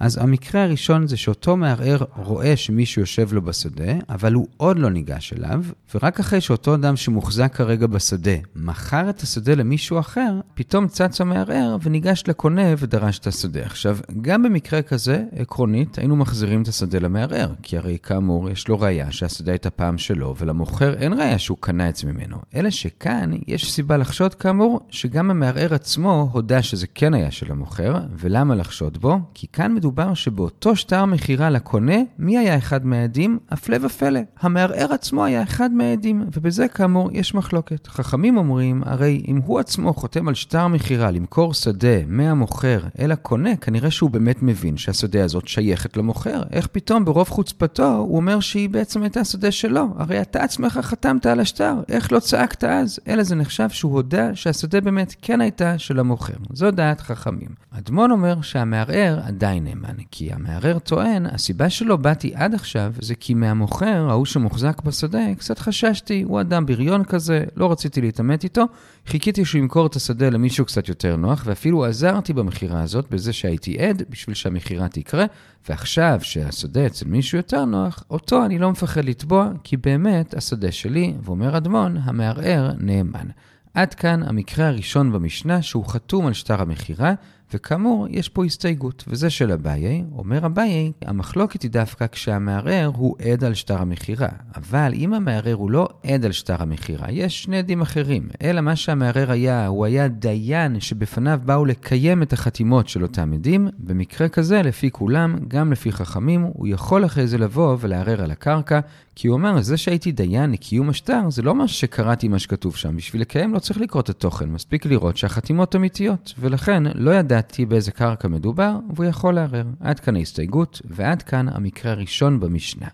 אז 0.00 0.18
המקרה 0.22 0.64
הראשון 0.64 1.06
זה 1.06 1.16
שאותו 1.16 1.56
מערער 1.56 1.98
רואה 2.16 2.56
שמישהו 2.56 3.02
יושב 3.02 3.32
לו 3.32 3.42
בשדה, 3.42 3.92
אבל 4.08 4.34
הוא 4.34 4.46
עוד 4.56 4.78
לא 4.78 4.90
ניגש 4.90 5.32
אליו, 5.32 5.64
ורק 5.94 6.20
אחרי 6.20 6.40
שאותו 6.40 6.74
אדם 6.74 6.96
שמוחזק 6.96 7.54
כרגע 7.54 7.86
בשדה 7.86 8.30
מכר 8.56 9.10
את 9.10 9.20
השדה 9.20 9.54
למישהו 9.54 9.98
אחר, 9.98 10.40
פתאום 10.54 10.88
צץ 10.88 11.20
המערער 11.20 11.76
וניגש 11.82 12.24
לקונה 12.28 12.62
ודרש 12.78 13.18
את 13.18 13.26
השדה. 13.26 13.60
עכשיו, 13.60 13.98
גם 14.20 14.42
במקרה 14.42 14.82
כזה, 14.82 15.24
עקרונית, 15.36 15.98
היינו 15.98 16.16
מחזירים 16.16 16.62
את 16.62 16.68
השדה 16.68 16.98
למערער, 16.98 17.54
כי 17.62 17.76
הרי 17.76 17.98
כאמור, 18.02 18.50
יש 18.50 18.68
לו 18.68 18.80
ראייה 18.80 19.12
שהשדה 19.12 19.52
הייתה 19.52 19.70
פעם 19.70 19.98
שלו, 19.98 20.34
ולמוכר 20.38 20.94
אין 20.94 21.12
ראייה 21.12 21.38
שהוא 21.38 21.58
קנה 21.60 21.88
את 21.88 21.96
זה 21.96 22.06
ממנו. 22.06 22.36
אלא 22.54 22.70
שכאן 22.70 23.30
יש 23.46 23.72
סיבה 23.72 23.96
לחשוד 23.96 24.34
כאמור, 24.34 24.80
שגם 24.90 25.30
המערער 25.30 25.74
עצמו 25.74 26.30
הודה 26.32 26.62
שזה 26.62 26.86
כן 26.86 27.14
היה 27.14 27.30
של 27.30 27.52
המוכר, 27.52 27.96
ולמה 28.18 28.54
לחשוד 28.54 28.98
בו? 28.98 29.18
כי 29.34 29.46
כאן 29.52 29.74
מדובר 29.74 29.87
מדובר 29.88 30.14
שבאותו 30.14 30.76
שטר 30.76 31.04
מכירה 31.04 31.50
לקונה, 31.50 31.96
מי 32.18 32.38
היה 32.38 32.56
אחד 32.56 32.86
מהעדים? 32.86 33.38
הפלא 33.50 33.76
ופלא. 33.80 34.20
המערער 34.40 34.92
עצמו 34.92 35.24
היה 35.24 35.42
אחד 35.42 35.70
מהעדים, 35.72 36.24
ובזה 36.36 36.68
כאמור 36.68 37.10
יש 37.12 37.34
מחלוקת. 37.34 37.86
חכמים 37.86 38.36
אומרים, 38.36 38.82
הרי 38.86 39.22
אם 39.28 39.40
הוא 39.44 39.58
עצמו 39.58 39.94
חותם 39.94 40.28
על 40.28 40.34
שטר 40.34 40.66
מכירה 40.66 41.10
למכור 41.10 41.54
שדה 41.54 42.06
מהמוכר 42.06 42.80
אל 42.98 43.12
הקונה, 43.12 43.56
כנראה 43.56 43.90
שהוא 43.90 44.10
באמת 44.10 44.42
מבין 44.42 44.76
שהשדה 44.76 45.24
הזאת 45.24 45.48
שייכת 45.48 45.96
למוכר. 45.96 46.42
איך 46.52 46.66
פתאום 46.66 47.04
ברוב 47.04 47.28
חוצפתו 47.28 47.96
הוא 47.96 48.16
אומר 48.16 48.40
שהיא 48.40 48.70
בעצם 48.70 49.02
הייתה 49.02 49.24
שדה 49.24 49.50
שלו? 49.50 49.86
הרי 49.96 50.20
אתה 50.20 50.42
עצמך 50.42 50.80
חתמת 50.82 51.26
על 51.26 51.40
השטר, 51.40 51.74
איך 51.88 52.12
לא 52.12 52.20
צעקת 52.20 52.64
אז? 52.64 53.00
אלא 53.08 53.22
זה 53.22 53.34
נחשב 53.34 53.68
שהוא 53.68 53.92
הודה 53.92 54.34
שהשדה 54.34 54.80
באמת 54.80 55.14
כן 55.22 55.40
הייתה 55.40 55.78
של 55.78 56.00
המוכר. 56.00 56.34
זו 56.52 56.70
דעת 56.70 57.00
חכמים. 57.00 57.68
אדמון 57.78 58.10
אומר 58.10 58.40
שהמערער 58.42 59.20
עדיין 59.26 59.66
נאמן, 59.82 60.02
כי 60.10 60.32
המערער 60.32 60.78
טוען, 60.78 61.26
הסיבה 61.26 61.70
שלא 61.70 61.96
באתי 61.96 62.32
עד 62.34 62.54
עכשיו 62.54 62.92
זה 63.00 63.14
כי 63.14 63.34
מהמוכר, 63.34 64.06
ההוא 64.10 64.26
שמוחזק 64.26 64.82
בשדה, 64.82 65.34
קצת 65.38 65.58
חששתי, 65.58 66.22
הוא 66.22 66.40
אדם 66.40 66.66
בריון 66.66 67.04
כזה, 67.04 67.44
לא 67.56 67.72
רציתי 67.72 68.00
להתעמת 68.00 68.44
איתו, 68.44 68.64
חיכיתי 69.06 69.44
שהוא 69.44 69.58
ימכור 69.58 69.86
את 69.86 69.96
השדה 69.96 70.30
למישהו 70.30 70.64
קצת 70.64 70.88
יותר 70.88 71.16
נוח, 71.16 71.42
ואפילו 71.46 71.84
עזרתי 71.84 72.32
במכירה 72.32 72.82
הזאת 72.82 73.10
בזה 73.10 73.32
שהייתי 73.32 73.78
עד 73.78 74.02
בשביל 74.10 74.34
שהמכירה 74.34 74.88
תקרה, 74.88 75.24
ועכשיו 75.68 76.18
שהשדה 76.22 76.86
אצל 76.86 77.08
מישהו 77.08 77.38
יותר 77.38 77.64
נוח, 77.64 78.04
אותו 78.10 78.44
אני 78.44 78.58
לא 78.58 78.70
מפחד 78.70 79.04
לתבוע, 79.04 79.50
כי 79.64 79.76
באמת 79.76 80.34
השדה 80.34 80.72
שלי, 80.72 81.14
ואומר 81.22 81.56
אדמון, 81.56 81.96
המערער 82.02 82.72
נאמן. 82.78 83.28
עד 83.74 83.94
כאן 83.94 84.22
המקרה 84.22 84.68
הראשון 84.68 85.12
במשנה 85.12 85.62
שהוא 85.62 85.86
חתום 85.86 86.26
על 86.26 86.32
שטר 86.32 86.62
המכירה, 86.62 87.14
וכאמור, 87.52 88.06
יש 88.10 88.28
פה 88.28 88.44
הסתייגות, 88.44 89.04
וזה 89.08 89.30
של 89.30 89.52
אביי. 89.52 90.04
אומר 90.12 90.46
אביי, 90.46 90.92
המחלוקת 91.02 91.62
היא 91.62 91.70
דווקא 91.70 92.06
כשהמערער 92.06 92.90
הוא 92.94 93.16
עד 93.32 93.44
על 93.44 93.54
שטר 93.54 93.82
המכירה. 93.82 94.28
אבל 94.56 94.92
אם 94.94 95.14
המערער 95.14 95.54
הוא 95.54 95.70
לא 95.70 95.88
עד 96.06 96.24
על 96.24 96.32
שטר 96.32 96.62
המכירה, 96.62 97.10
יש 97.10 97.42
שני 97.42 97.58
עדים 97.58 97.80
אחרים. 97.80 98.28
אלא 98.42 98.60
מה 98.60 98.76
שהמערער 98.76 99.30
היה, 99.30 99.66
הוא 99.66 99.84
היה 99.84 100.08
דיין 100.08 100.80
שבפניו 100.80 101.40
באו 101.44 101.64
לקיים 101.64 102.22
את 102.22 102.32
החתימות 102.32 102.88
של 102.88 103.02
אותם 103.02 103.32
עדים. 103.32 103.68
במקרה 103.78 104.28
כזה, 104.28 104.62
לפי 104.62 104.90
כולם, 104.90 105.36
גם 105.48 105.72
לפי 105.72 105.92
חכמים, 105.92 106.42
הוא 106.42 106.68
יכול 106.68 107.04
אחרי 107.04 107.26
זה 107.26 107.38
לבוא 107.38 107.76
ולערער 107.80 108.22
על 108.22 108.30
הקרקע, 108.30 108.80
כי 109.20 109.28
הוא 109.28 109.34
אומר, 109.34 109.62
זה 109.62 109.76
שהייתי 109.76 110.12
דיין 110.12 110.50
לקיום 110.50 110.88
השטר, 110.88 111.30
זה 111.30 111.42
לא 111.42 111.54
מה 111.54 111.68
שקראתי 111.68 112.28
מה 112.28 112.38
שכתוב 112.38 112.76
שם. 112.76 112.96
בשביל 112.96 113.22
לקיים 113.22 113.54
לא 113.54 113.58
צריך 113.58 113.80
לקרוא 113.80 114.02
את 114.02 114.08
התוכן, 114.08 114.48
מספיק 114.48 114.86
לראות 114.86 115.16
שהחתימות 115.16 115.76
אמיתיות. 115.76 116.34
ולכן, 116.38 116.82
לא 116.94 117.10
ידעתי 117.10 117.66
באיזה 117.66 117.92
קרקע 117.92 118.28
מדובר, 118.28 118.76
והוא 118.94 119.06
יכול 119.06 119.34
לערער. 119.34 119.66
עד 119.80 120.00
כאן 120.00 120.16
ההסתייגות, 120.16 120.82
ועד 120.84 121.22
כאן 121.22 121.48
המקרה 121.48 121.92
הראשון 121.92 122.40
במשנה. 122.40 122.86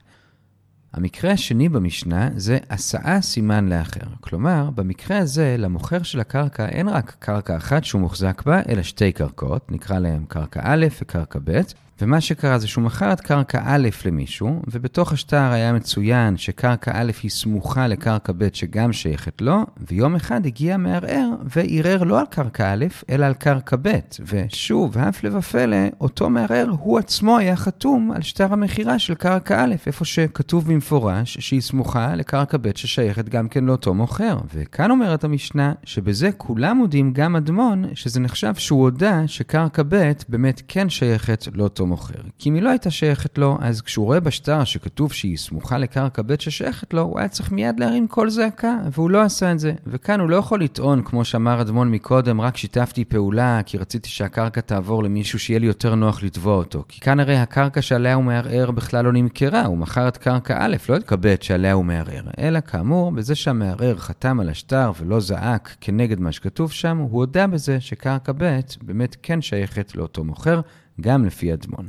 המקרה 0.93 1.31
השני 1.31 1.69
במשנה 1.69 2.29
זה 2.37 2.59
הסעה 2.71 3.21
סימן 3.21 3.69
לאחר. 3.69 4.07
כלומר, 4.21 4.71
במקרה 4.75 5.19
הזה, 5.19 5.57
למוכר 5.59 6.03
של 6.03 6.21
הקרקע 6.21 6.67
אין 6.67 6.89
רק 6.89 7.17
קרקע 7.19 7.57
אחת 7.57 7.85
שהוא 7.85 8.01
מוחזק 8.01 8.43
בה, 8.47 8.61
אלא 8.69 8.83
שתי 8.83 9.13
קרקעות, 9.13 9.73
נקרא 9.73 9.99
להם 9.99 10.25
קרקע 10.29 10.61
א' 10.65 10.87
וקרקע 11.03 11.39
ב', 11.45 11.61
ומה 12.01 12.21
שקרה 12.21 12.59
זה 12.59 12.69
שהוא 12.69 12.85
מכר 12.85 13.13
את 13.13 13.21
קרקע 13.21 13.63
א' 13.65 13.89
למישהו, 14.05 14.63
ובתוך 14.73 15.13
השטר 15.13 15.51
היה 15.53 15.73
מצוין 15.73 16.37
שקרקע 16.37 16.93
א' 16.95 17.11
היא 17.23 17.31
סמוכה 17.31 17.89
לקרקע 17.89 18.33
ב' 18.39 18.49
שגם 18.53 18.93
שייכת 18.93 19.43
לו, 19.43 19.57
ויום 19.91 20.15
אחד 20.15 20.47
הגיע 20.47 20.77
מערער 20.77 21.29
וערער 21.45 22.05
לא 22.05 22.21
על 22.21 22.27
קרקע 22.31 22.73
א', 22.73 22.85
אלא 23.11 23.27
על 23.27 23.35
קרקע 23.35 23.77
ב', 23.83 23.99
ושוב, 24.21 24.99
הפלא 24.99 25.37
ופלא, 25.37 25.77
אותו 26.01 26.31
מערער 26.31 26.71
הוא 26.79 26.99
עצמו 26.99 27.39
היה 27.39 27.57
חתום 27.57 28.11
על 28.15 28.23
שטר 28.23 28.53
המכירה 28.53 28.99
של 28.99 29.15
קרקע 29.15 29.65
א', 29.65 29.75
איפה 29.87 30.05
שכתוב 30.05 30.73
במפורש 30.73 31.39
שהיא 31.41 31.61
סמוכה 31.61 32.15
לקרקע 32.15 32.59
ב' 32.61 32.71
ששייכת 32.77 33.29
גם 33.29 33.49
כן 33.49 33.65
לאותו 33.65 33.95
מוכר. 33.95 34.39
וכאן 34.55 34.91
אומרת 34.91 35.25
המשנה 35.25 35.73
שבזה 35.85 36.33
כולם 36.33 36.77
מודים, 36.77 37.13
גם 37.13 37.37
אדמון, 37.37 37.85
שזה 37.95 38.21
נחשב 38.21 38.55
שהוא 38.55 38.83
הודה 38.83 39.23
שקרקע 39.27 39.83
ב' 39.89 40.13
באמת 40.29 40.63
כן 40.69 40.89
שייכת 40.89 41.49
לאותו 41.55 41.84
לאותו 41.85 41.87
מוכר. 41.87 42.29
כי 42.39 42.49
אם 42.49 42.55
היא 42.55 42.63
לא 42.63 42.69
הייתה 42.69 42.91
שייכת 42.91 43.39
לו, 43.39 43.59
אז 43.61 43.83
כשהוא 43.83 44.07
רואה 44.07 44.21
בשטר 44.21 44.65
שכתוב 44.65 45.13
שהיא 45.13 45.37
סמוכה 45.37 45.79
לקרקע 45.79 46.23
ב' 46.27 46.41
ששייכת 46.41 46.95
לו, 46.95 47.03
הוא 47.03 47.19
היה 47.19 47.29
צריך 47.29 47.53
מיד 47.53 47.81
להרים 47.81 48.09
קול 48.09 48.31
זעקה, 48.31 48.77
והוא 48.93 49.11
לא 49.11 49.23
עשה 49.23 49.53
את 49.53 49.59
זה. 49.59 49.73
וכאן 49.87 50.21
הוא 50.21 50.31
לא 50.31 50.37
יכול 50.37 50.63
לטעון, 50.63 51.03
כמו 51.03 51.25
שאמר 51.25 51.61
אדמון 51.61 51.91
מקודם, 51.91 52.41
רק 52.41 52.57
שיתפתי 52.57 53.05
פעולה, 53.05 53.61
כי 53.67 53.79
רציתי 53.79 54.09
שהקרקע 54.09 54.61
תעבור 54.61 55.05
למישהו 55.05 55.39
שיהיה 55.39 55.61
לי 55.61 55.67
יותר 55.67 55.95
נוח 55.95 56.23
לתבוע 56.23 56.57
אותו. 56.57 56.85
כי 56.89 57.01
כאן 57.01 57.21
הרי 57.21 57.37
הקרקע 57.37 57.83
שעליה 57.83 58.15
הוא 58.15 58.25
מערער 58.25 58.71
בכלל 58.71 59.05
לא 59.05 59.13
נמכרה, 59.13 59.65
הוא 59.65 59.79
מכר 59.79 60.09
את 60.09 60.17
קרקע 60.17 60.57
א', 60.61 60.77
לא 60.89 60.97
את 60.97 61.13
ב' 61.21 61.35
שעליה 61.41 61.73
הוא 61.73 61.85
מערער. 61.85 62.25
אלא 62.39 62.61
כאמור, 62.61 63.13
בזה 63.13 63.35
שהמערער 63.35 63.97
חתם 63.97 64.41
על 64.41 64.49
השטר 64.49 64.93
ולא 65.01 65.21
זעק 65.21 65.77
כנגד 65.81 66.21
מה 66.21 66.33
שכתוב 66.33 66.73
שם, 66.73 66.99
הוא 66.99 67.11
הודה 67.11 67.47
בזה 67.47 67.81
שקרקע 67.81 68.33
ב' 68.37 68.61
באמת 68.83 69.17
כן 69.23 69.43
שייכת 69.43 69.97
לאותו 69.97 70.25
מוכר, 70.25 70.61
גם 71.01 71.25
לפי 71.25 71.53
אדמון. 71.53 71.89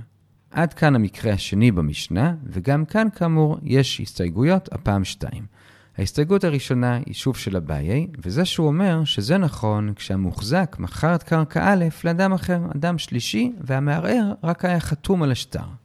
עד 0.52 0.74
כאן 0.74 0.96
המקרה 0.96 1.34
השני 1.34 1.72
במשנה, 1.72 2.34
וגם 2.46 2.86
כאן 2.86 3.08
כאמור 3.16 3.58
יש 3.64 4.02
הסתייגויות, 4.02 4.70
הפעם 4.74 5.04
שתיים. 5.04 5.46
ההסתייגות 5.98 6.44
הראשונה 6.44 7.00
היא 7.06 7.14
שוב 7.14 7.38
של 7.38 7.58
אביי, 7.58 8.08
וזה 8.24 8.46
שהוא 8.46 8.68
אומר 8.68 9.04
שזה 9.04 9.38
נכון 9.38 9.94
כשהמוחזק 9.96 10.76
מכר 10.80 11.16
את 11.16 11.24
קרקע 11.24 11.74
א' 11.74 11.86
לאדם 12.04 12.34
אחר, 12.34 12.60
אדם 12.76 12.98
שלישי, 12.98 13.54
והמערער 13.62 14.34
רק 14.44 14.66
היה 14.66 14.80
חתום 14.80 15.24
על 15.24 15.32
השטר. 15.32 15.85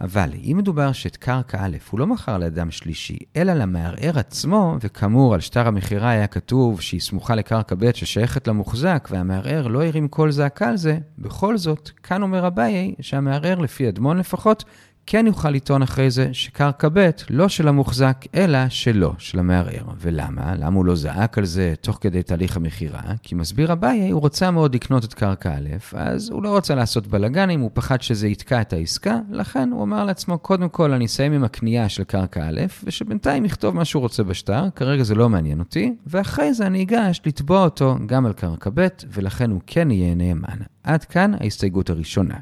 אבל 0.00 0.30
אם 0.34 0.56
מדובר 0.58 0.92
שאת 0.92 1.16
קרקע 1.16 1.58
א' 1.60 1.76
הוא 1.90 2.00
לא 2.00 2.06
מכר 2.06 2.38
לאדם 2.38 2.70
שלישי, 2.70 3.18
אלא 3.36 3.52
למערער 3.52 4.18
עצמו, 4.18 4.76
וכאמור 4.80 5.34
על 5.34 5.40
שטר 5.40 5.66
המכירה 5.66 6.10
היה 6.10 6.26
כתוב 6.26 6.80
שהיא 6.80 7.00
סמוכה 7.00 7.34
לקרקע 7.34 7.74
ב' 7.78 7.94
ששייכת 7.94 8.48
למוחזק, 8.48 9.08
והמערער 9.10 9.66
לא 9.66 9.84
הרים 9.84 10.08
קול 10.08 10.30
זעקה 10.30 10.68
על 10.68 10.76
זה, 10.76 10.98
בכל 11.18 11.58
זאת, 11.58 11.90
כאן 12.02 12.22
אומר 12.22 12.46
אביי 12.46 12.94
שהמערער, 13.00 13.58
לפי 13.58 13.88
אדמון 13.88 14.18
לפחות, 14.18 14.64
כן 15.12 15.26
יוכל 15.26 15.50
לטעון 15.50 15.82
אחרי 15.82 16.10
זה 16.10 16.28
שקרקע 16.32 16.88
ב' 16.92 17.10
לא 17.30 17.48
של 17.48 17.68
המוחזק, 17.68 18.24
אלא 18.34 18.58
שלו, 18.68 19.14
של 19.18 19.38
המערער. 19.38 19.84
ולמה? 20.00 20.54
למה 20.54 20.76
הוא 20.76 20.84
לא 20.84 20.94
זעק 20.94 21.38
על 21.38 21.44
זה 21.44 21.74
תוך 21.80 21.98
כדי 22.00 22.22
תהליך 22.22 22.56
המכירה? 22.56 23.00
כי 23.22 23.34
מסביר 23.34 23.72
אביי, 23.72 24.10
הוא 24.10 24.20
רוצה 24.20 24.50
מאוד 24.50 24.74
לקנות 24.74 25.04
את 25.04 25.14
קרקע 25.14 25.50
א', 25.50 25.68
אז 25.96 26.30
הוא 26.30 26.42
לא 26.42 26.50
רוצה 26.50 26.74
לעשות 26.74 27.06
בלאגנים, 27.06 27.60
הוא 27.60 27.70
פחד 27.74 28.02
שזה 28.02 28.28
יתקע 28.28 28.60
את 28.60 28.72
העסקה, 28.72 29.18
לכן 29.30 29.70
הוא 29.72 29.82
אמר 29.82 30.04
לעצמו, 30.04 30.38
קודם 30.38 30.68
כל 30.68 30.92
אני 30.92 31.06
אסיים 31.06 31.32
עם 31.32 31.44
הקנייה 31.44 31.88
של 31.88 32.04
קרקע 32.04 32.48
א', 32.48 32.60
ושבינתיים 32.84 33.44
יכתוב 33.44 33.74
מה 33.74 33.84
שהוא 33.84 34.00
רוצה 34.00 34.22
בשטר, 34.22 34.64
כרגע 34.76 35.02
זה 35.02 35.14
לא 35.14 35.28
מעניין 35.28 35.58
אותי, 35.58 35.94
ואחרי 36.06 36.54
זה 36.54 36.66
אני 36.66 36.82
אגש 36.82 37.20
לתבוע 37.26 37.64
אותו 37.64 37.96
גם 38.06 38.26
על 38.26 38.32
קרקע 38.32 38.70
ב', 38.74 38.88
ולכן 39.12 39.50
הוא 39.50 39.60
כן 39.66 39.90
יהיה 39.90 40.14
נאמן. 40.14 40.58
עד 40.84 41.04
כאן 41.04 41.32
ההסתייגות 41.40 41.90
הראשונה. 41.90 42.36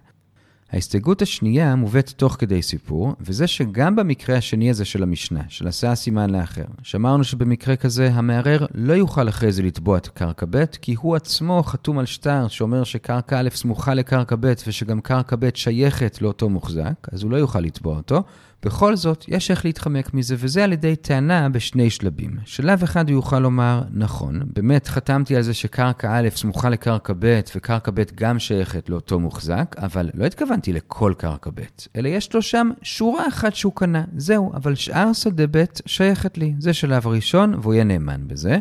ההסתייגות 0.72 1.22
השנייה 1.22 1.74
מובאת 1.74 2.10
תוך 2.10 2.36
כדי 2.38 2.62
סיפור, 2.62 3.14
וזה 3.20 3.46
שגם 3.46 3.96
במקרה 3.96 4.36
השני 4.36 4.70
הזה 4.70 4.84
של 4.84 5.02
המשנה, 5.02 5.40
של 5.48 5.68
עשה 5.68 5.94
סימן 5.94 6.30
לאחר, 6.30 6.64
שאמרנו 6.82 7.24
שבמקרה 7.24 7.76
כזה 7.76 8.10
המערער 8.12 8.66
לא 8.74 8.92
יוכל 8.92 9.28
אחרי 9.28 9.52
זה 9.52 9.62
לתבוע 9.62 9.98
את 9.98 10.08
קרקע 10.08 10.46
ב', 10.50 10.64
כי 10.82 10.94
הוא 10.94 11.16
עצמו 11.16 11.62
חתום 11.62 11.98
על 11.98 12.06
שטר 12.06 12.48
שאומר 12.48 12.84
שקרקע 12.84 13.40
א' 13.40 13.48
סמוכה 13.54 13.94
לקרקע 13.94 14.36
ב' 14.40 14.52
ושגם 14.66 15.00
קרקע 15.00 15.36
ב' 15.38 15.48
שייכת 15.54 16.22
לאותו 16.22 16.48
מוחזק, 16.48 17.08
אז 17.12 17.22
הוא 17.22 17.30
לא 17.30 17.36
יוכל 17.36 17.60
לתבוע 17.60 17.96
אותו. 17.96 18.22
בכל 18.62 18.96
זאת, 18.96 19.24
יש 19.28 19.50
איך 19.50 19.64
להתחמק 19.64 20.14
מזה, 20.14 20.34
וזה 20.38 20.64
על 20.64 20.72
ידי 20.72 20.96
טענה 20.96 21.48
בשני 21.48 21.90
שלבים. 21.90 22.36
שלב 22.44 22.82
אחד 22.82 23.08
הוא 23.08 23.16
יוכל 23.16 23.38
לומר, 23.38 23.82
נכון, 23.92 24.40
באמת 24.52 24.88
חתמתי 24.88 25.36
על 25.36 25.42
זה 25.42 25.54
שקרקע 25.54 26.18
א' 26.18 26.28
סמוכה 26.36 26.70
לקרקע 26.70 27.12
ב', 27.18 27.40
וקרקע 27.56 27.90
ב' 27.94 28.02
גם 28.14 28.38
שייכת 28.38 28.88
לאותו 28.88 29.20
מוחזק, 29.20 29.74
אבל 29.78 30.10
לא 30.14 30.24
התכוונתי 30.24 30.72
לכל 30.72 31.14
קרקע 31.18 31.50
ב', 31.54 31.60
אלא 31.96 32.08
יש 32.08 32.34
לו 32.34 32.42
שם 32.42 32.70
שורה 32.82 33.28
אחת 33.28 33.54
שהוא 33.54 33.72
קנה, 33.76 34.04
זהו, 34.16 34.52
אבל 34.54 34.74
שאר 34.74 35.12
שדה 35.12 35.44
ב' 35.50 35.64
שייכת 35.86 36.38
לי. 36.38 36.54
זה 36.58 36.72
שלב 36.72 37.06
ראשון, 37.06 37.54
והוא 37.54 37.74
יהיה 37.74 37.84
נאמן 37.84 38.28
בזה. 38.28 38.58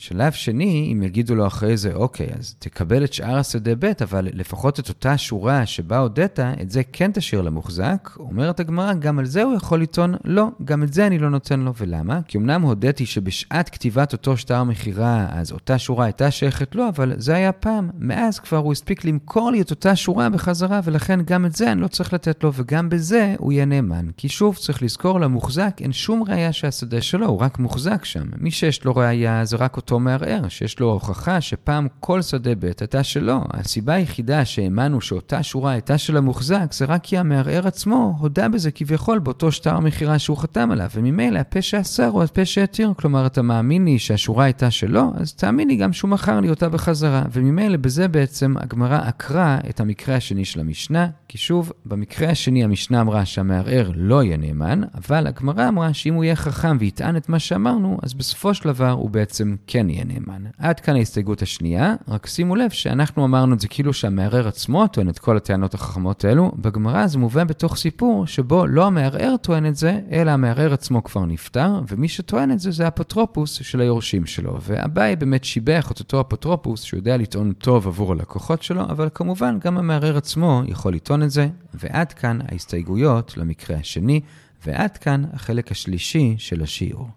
שלב 0.00 0.32
שני, 0.32 0.90
אם 0.92 1.02
יגידו 1.02 1.34
לו 1.34 1.46
אחרי 1.46 1.76
זה, 1.76 1.94
אוקיי, 1.94 2.26
אז 2.38 2.54
תקבל 2.58 3.04
את 3.04 3.12
שאר 3.12 3.36
השדה 3.36 3.74
ב', 3.78 3.92
אבל 4.02 4.28
לפחות 4.32 4.80
את 4.80 4.88
אותה 4.88 5.18
שורה 5.18 5.66
שבה 5.66 5.98
הודית, 5.98 6.40
את 6.40 6.70
זה 6.70 6.82
כן 6.92 7.10
תשאיר 7.14 7.42
למוחזק. 7.42 8.10
אומרת 8.18 8.60
הגמרא, 8.60 8.94
גם 8.94 9.18
על 9.18 9.26
זה 9.26 9.42
הוא 9.42 9.54
יכול 9.54 9.82
לטעון, 9.82 10.14
לא, 10.24 10.48
גם 10.64 10.82
את 10.82 10.92
זה 10.92 11.06
אני 11.06 11.18
לא 11.18 11.30
נותן 11.30 11.60
לו. 11.60 11.72
ולמה? 11.78 12.20
כי 12.28 12.38
אמנם 12.38 12.62
הודיתי 12.62 13.06
שבשעת 13.06 13.68
כתיבת 13.68 14.12
אותו 14.12 14.36
שטר 14.36 14.64
מכירה, 14.64 15.26
אז 15.30 15.52
אותה 15.52 15.78
שורה 15.78 16.04
הייתה 16.04 16.30
שייכת 16.30 16.74
לו, 16.74 16.88
אבל 16.88 17.12
זה 17.16 17.34
היה 17.34 17.52
פעם. 17.52 17.90
מאז 17.98 18.38
כבר 18.38 18.56
הוא 18.56 18.72
הספיק 18.72 19.04
למכור 19.04 19.50
לי 19.50 19.60
את 19.60 19.70
אותה 19.70 19.96
שורה 19.96 20.30
בחזרה, 20.30 20.80
ולכן 20.84 21.20
גם 21.24 21.46
את 21.46 21.54
זה 21.54 21.72
אני 21.72 21.80
לא 21.80 21.88
צריך 21.88 22.12
לתת 22.12 22.44
לו, 22.44 22.52
וגם 22.54 22.88
בזה 22.88 23.34
הוא 23.38 23.52
יהיה 23.52 23.64
נאמן. 23.64 24.06
כי 24.16 24.28
שוב, 24.28 24.56
צריך 24.56 24.82
לזכור, 24.82 25.20
למוחזק 25.20 25.76
אין 25.80 25.92
שום 25.92 26.22
ראייה 26.28 26.52
שהשדה 26.52 27.00
שלו, 27.00 27.26
הוא 27.26 27.40
רק 27.40 27.58
מוחזק 27.58 28.04
שם. 28.04 28.24
מי 28.36 28.50
שיש 28.50 28.84
לו 28.84 28.96
ראייה 28.96 29.44
זה 29.44 29.56
רק 29.56 29.76
אותו 29.76 29.87
מערער, 29.96 30.48
שיש 30.48 30.80
לו 30.80 30.90
הוכחה 30.90 31.40
שפעם 31.40 31.86
כל 32.00 32.22
שדה 32.22 32.54
ב' 32.54 32.64
הייתה 32.64 33.02
שלו. 33.02 33.44
הסיבה 33.50 33.94
היחידה 33.94 34.44
שהאמנו 34.44 35.00
שאותה 35.00 35.42
שורה 35.42 35.72
הייתה 35.72 35.98
של 35.98 36.16
המוחזק, 36.16 36.72
זה 36.72 36.84
רק 36.84 37.02
כי 37.02 37.18
המערער 37.18 37.66
עצמו 37.66 38.16
הודה 38.18 38.48
בזה 38.48 38.70
כביכול 38.70 39.18
באותו 39.18 39.52
שטר 39.52 39.74
המכירה 39.74 40.18
שהוא 40.18 40.36
חתם 40.36 40.70
עליו, 40.70 40.88
וממילא 40.94 41.38
הפה 41.38 41.62
שאסר 41.62 42.06
הוא 42.06 42.22
הפה 42.22 42.44
שהתיר. 42.44 42.92
כלומר, 42.96 43.26
אתה 43.26 43.42
מאמין 43.42 43.84
לי 43.84 43.98
שהשורה 43.98 44.44
הייתה 44.44 44.70
שלו, 44.70 45.12
אז 45.16 45.34
תאמין 45.34 45.68
לי 45.68 45.76
גם 45.76 45.92
שהוא 45.92 46.10
מכר 46.10 46.40
לי 46.40 46.50
אותה 46.50 46.68
בחזרה. 46.68 47.22
וממילא 47.32 47.76
בזה 47.76 48.08
בעצם 48.08 48.54
הגמרא 48.56 48.98
עקרה 49.02 49.58
את 49.70 49.80
המקרה 49.80 50.14
השני 50.14 50.44
של 50.44 50.60
המשנה, 50.60 51.06
כי 51.28 51.38
שוב, 51.38 51.72
במקרה 51.86 52.30
השני 52.30 52.64
המשנה 52.64 53.00
אמרה 53.00 53.24
שהמערער 53.24 53.90
לא 53.94 54.22
יהיה 54.22 54.36
נאמן, 54.36 54.80
אבל 54.94 55.26
הגמרא 55.26 55.68
אמרה 55.68 55.94
שאם 55.94 56.14
הוא 56.14 56.24
יהיה 56.24 56.36
חכם 56.36 56.76
ויטען 56.80 57.16
את 57.16 57.28
מה 57.28 57.38
שאמרנו, 57.38 57.98
אז 58.02 58.14
בסופו 58.14 58.54
של 58.54 58.68
דבר 58.68 58.90
הוא 58.90 59.10
בעצם 59.10 59.56
כן 59.66 59.90
יהיה 59.90 60.04
נאמן. 60.04 60.42
עד 60.58 60.80
כאן 60.80 60.96
ההסתייגות 60.96 61.42
השנייה, 61.42 61.94
רק 62.08 62.26
שימו 62.26 62.56
לב 62.56 62.70
שאנחנו 62.70 63.24
אמרנו 63.24 63.54
את 63.54 63.60
זה 63.60 63.68
כאילו 63.68 63.92
שהמערער 63.92 64.48
עצמו 64.48 64.86
טוען 64.86 65.08
את 65.08 65.18
כל 65.18 65.36
הטענות 65.36 65.74
החכמות 65.74 66.24
האלו, 66.24 66.52
בגמרא 66.56 67.06
זה 67.06 67.18
מובא 67.18 67.44
בתוך 67.44 67.76
סיפור 67.76 68.26
שבו 68.26 68.66
לא 68.66 68.86
המערער 68.86 69.34
טוען 69.42 69.66
את 69.66 69.76
זה, 69.76 70.00
אלא 70.10 70.30
המערער 70.30 70.72
עצמו 70.72 71.04
כבר 71.04 71.24
נפטר, 71.24 71.80
ומי 71.88 72.08
שטוען 72.08 72.50
את 72.50 72.60
זה 72.60 72.70
זה 72.70 72.84
האפוטרופוס 72.84 73.52
של 73.52 73.80
היורשים 73.80 74.26
שלו. 74.26 74.58
ואביי 74.62 75.16
באמת 75.16 75.44
שיבח 75.44 75.92
את 75.92 75.98
אותו 76.00 76.20
אפוטרופוס 76.20 76.82
שיודע 76.82 77.16
לטעון 77.16 77.52
טוב 77.52 77.86
עבור 77.86 78.12
הלקוחות 78.12 78.62
שלו, 78.62 78.82
אבל 78.82 79.08
כמובן 79.14 79.58
גם 79.64 79.78
המערער 79.78 80.16
עצמו 80.16 80.62
יכול 80.66 80.94
לטעון 80.94 81.17
את 81.22 81.30
זה, 81.30 81.48
ועד 81.74 82.12
כאן 82.12 82.38
ההסתייגויות 82.48 83.36
למקרה 83.36 83.76
השני, 83.76 84.20
ועד 84.66 84.96
כאן 84.96 85.24
החלק 85.32 85.72
השלישי 85.72 86.34
של 86.38 86.62
השיעור. 86.62 87.08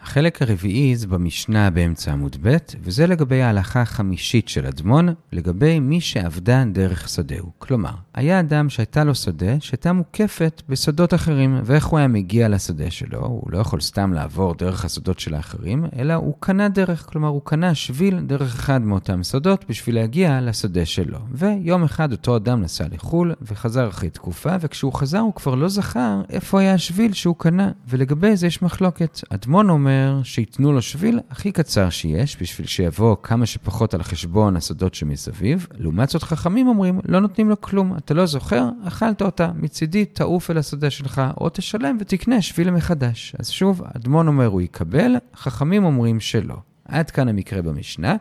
החלק 0.00 0.42
הרביעי 0.42 0.96
זה 0.96 1.06
במשנה 1.06 1.70
באמצע 1.70 2.12
עמוד 2.12 2.36
ב', 2.42 2.56
וזה 2.80 3.06
לגבי 3.06 3.42
ההלכה 3.42 3.82
החמישית 3.82 4.48
של 4.48 4.66
אדמון, 4.66 5.08
לגבי 5.32 5.80
מי 5.80 6.00
שעבדה 6.00 6.64
דרך 6.72 7.08
שדהו. 7.08 7.52
כלומר, 7.58 7.94
היה 8.14 8.40
אדם 8.40 8.68
שהייתה 8.68 9.04
לו 9.04 9.14
שדה 9.14 9.60
שהייתה 9.60 9.92
מוקפת 9.92 10.62
בשדות 10.68 11.14
אחרים, 11.14 11.60
ואיך 11.64 11.86
הוא 11.86 11.98
היה 11.98 12.08
מגיע 12.08 12.48
לשדה 12.48 12.90
שלו? 12.90 13.26
הוא 13.26 13.50
לא 13.50 13.58
יכול 13.58 13.80
סתם 13.80 14.12
לעבור 14.12 14.54
דרך 14.54 14.84
השדות 14.84 15.18
של 15.18 15.34
האחרים, 15.34 15.84
אלא 15.98 16.14
הוא 16.14 16.34
קנה 16.40 16.68
דרך, 16.68 17.06
כלומר 17.10 17.28
הוא 17.28 17.40
קנה 17.44 17.74
שביל 17.74 18.20
דרך 18.20 18.54
אחד 18.54 18.82
מאותם 18.82 19.22
שדות 19.22 19.64
בשביל 19.68 19.94
להגיע 19.94 20.40
לשדה 20.40 20.86
שלו. 20.86 21.18
ויום 21.32 21.84
אחד 21.84 22.12
אותו 22.12 22.36
אדם 22.36 22.60
נסע 22.60 22.84
לחו"ל 22.90 23.34
וחזר 23.42 23.88
אחרי 23.88 24.10
תקופה, 24.10 24.56
וכשהוא 24.60 24.92
חזר 24.92 25.18
הוא 25.18 25.34
כבר 25.34 25.54
לא 25.54 25.68
זכר 25.68 26.22
איפה 26.30 26.60
היה 26.60 26.74
השביל 26.74 27.12
שהוא 27.12 27.36
קנה, 27.38 27.70
ולגבי 27.88 28.36
זה 28.36 28.46
יש 28.46 28.62
מחלוקת. 28.62 29.20
אדמון 29.30 29.70
אומר 29.70 30.20
שייתנו 30.24 30.72
לו 30.72 30.82
שביל 30.82 31.20
הכי 31.30 31.52
קצר 31.52 31.90
שיש, 31.90 32.42
בשביל 32.42 32.66
שיבוא 32.66 33.16
כמה 33.22 33.46
שפחות 33.46 33.94
על 33.94 34.02
חשבון 34.02 34.56
השדות 34.56 34.94
שמסביב. 34.94 35.66
לעומת 35.78 36.08
זאת 36.08 36.22
חכמים 36.22 36.68
אומרים, 36.68 37.00
לא 37.04 37.20
נותנים 37.20 37.48
לו 37.48 37.60
כלום, 37.60 37.96
אתה 38.04 38.14
לא 38.14 38.26
זוכר, 38.26 38.68
אכלת 38.88 39.22
אותה, 39.22 39.50
מצידי 39.54 40.04
תעוף 40.04 40.50
אל 40.50 40.58
השדה 40.58 40.90
שלך, 40.90 41.22
או 41.40 41.48
תשלם 41.48 41.96
ותקנה 42.00 42.42
שביל 42.42 42.70
מחדש. 42.70 43.36
אז 43.38 43.50
שוב, 43.50 43.82
אדמון 43.96 44.28
אומר 44.28 44.46
הוא 44.46 44.60
יקבל, 44.60 45.16
חכמים 45.36 45.84
אומרים 45.84 46.20
שלא. 46.20 46.56
עד 46.84 47.10
כאן 47.10 47.28
המקרה 47.28 47.62
במשנה. 47.62 48.16